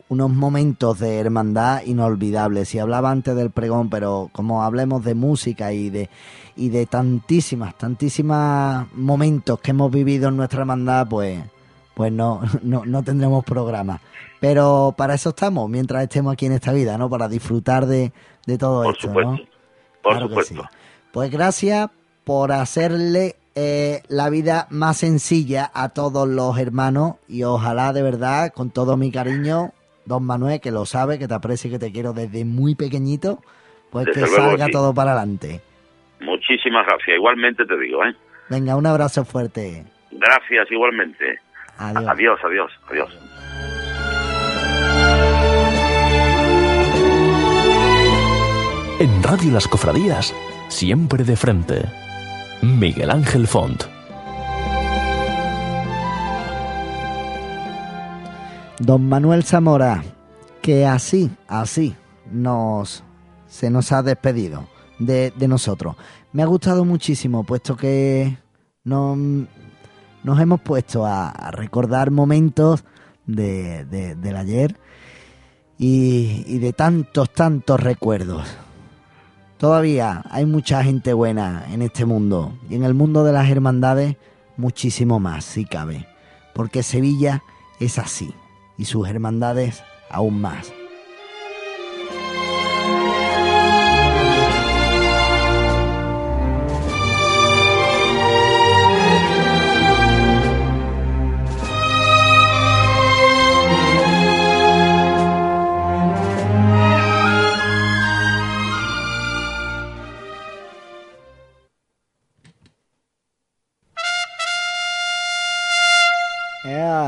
[0.09, 2.69] unos momentos de hermandad inolvidables.
[2.69, 6.09] Si hablaba antes del pregón, pero como hablemos de música y de,
[6.55, 11.39] y de tantísimas, tantísimas momentos que hemos vivido en nuestra hermandad, pues,
[11.97, 13.99] pues no, no, no tendremos programa.
[14.39, 17.09] Pero para eso estamos, mientras estemos aquí en esta vida, ¿no?
[17.09, 18.11] Para disfrutar de,
[18.45, 19.31] de todo Por esto, supuesto.
[19.31, 19.37] ¿no?
[20.03, 20.69] Por Claro que supuesto.
[21.11, 21.89] Pues gracias
[22.23, 28.53] por hacerle eh, la vida más sencilla a todos los hermanos y ojalá de verdad,
[28.53, 29.71] con todo mi cariño,
[30.05, 33.39] don Manuel, que lo sabe, que te aprecio y que te quiero desde muy pequeñito,
[33.89, 34.71] pues Desde que luego salga sí.
[34.71, 35.61] todo para adelante.
[36.19, 37.17] Muchísimas gracias.
[37.17, 38.15] Igualmente te digo, ¿eh?
[38.49, 39.83] Venga, un abrazo fuerte.
[40.11, 41.39] Gracias igualmente.
[41.77, 42.07] Adiós.
[42.07, 43.09] Adiós, adiós, adiós.
[48.99, 50.33] En Radio Las Cofradías,
[50.69, 51.85] siempre de frente.
[52.63, 53.83] Miguel Ángel Font.
[58.79, 60.03] Don Manuel Zamora,
[60.61, 61.95] que así, así
[62.31, 63.03] nos
[63.47, 64.67] se nos ha despedido
[64.99, 65.95] de, de nosotros.
[66.33, 68.37] Me ha gustado muchísimo, puesto que
[68.83, 69.17] nos,
[70.27, 72.83] nos hemos puesto a, recordar momentos
[73.25, 74.77] de- del ayer
[75.77, 78.45] y, y de tantos, tantos recuerdos.
[79.57, 84.17] Todavía hay mucha gente buena en este mundo y en el mundo de las hermandades
[84.57, 86.07] muchísimo más, si cabe,
[86.53, 87.41] porque Sevilla
[87.79, 88.33] es así
[88.77, 89.81] y sus hermandades
[90.11, 90.73] aún más.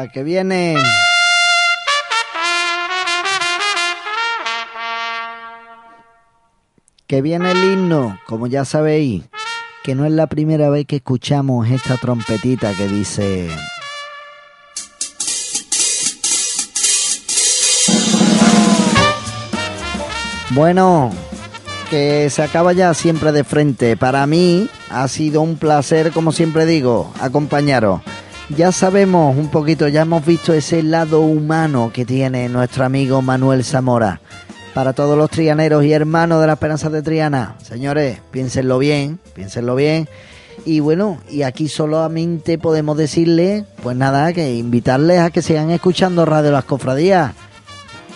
[0.10, 0.78] ¡Ea, que vienen!
[7.08, 9.24] Que viene el himno, como ya sabéis,
[9.84, 13.50] que no es la primera vez que escuchamos esta trompetita que dice...
[20.52, 21.12] Bueno,
[21.90, 23.96] que se acaba ya siempre de frente.
[23.96, 28.02] Para mí ha sido un placer, como siempre digo, acompañaros.
[28.56, 33.64] Ya sabemos un poquito, ya hemos visto ese lado humano que tiene nuestro amigo Manuel
[33.64, 34.22] Zamora.
[34.74, 39.76] Para todos los trianeros y hermanos de la Esperanza de Triana, señores, piénsenlo bien, piénsenlo
[39.76, 40.10] bien.
[40.66, 46.26] Y bueno, y aquí solamente podemos decirles, pues nada, que invitarles a que sigan escuchando
[46.26, 47.34] Radio Las Cofradías.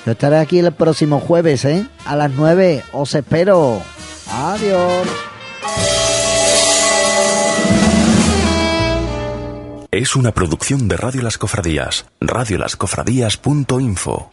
[0.05, 1.87] Yo estaré aquí el próximo jueves, ¿eh?
[2.05, 2.83] A las 9.
[2.91, 3.81] Os espero.
[4.29, 5.07] Adiós.
[9.93, 14.31] Es una producción de Radio Las Cofradías, radiolascofradías.info.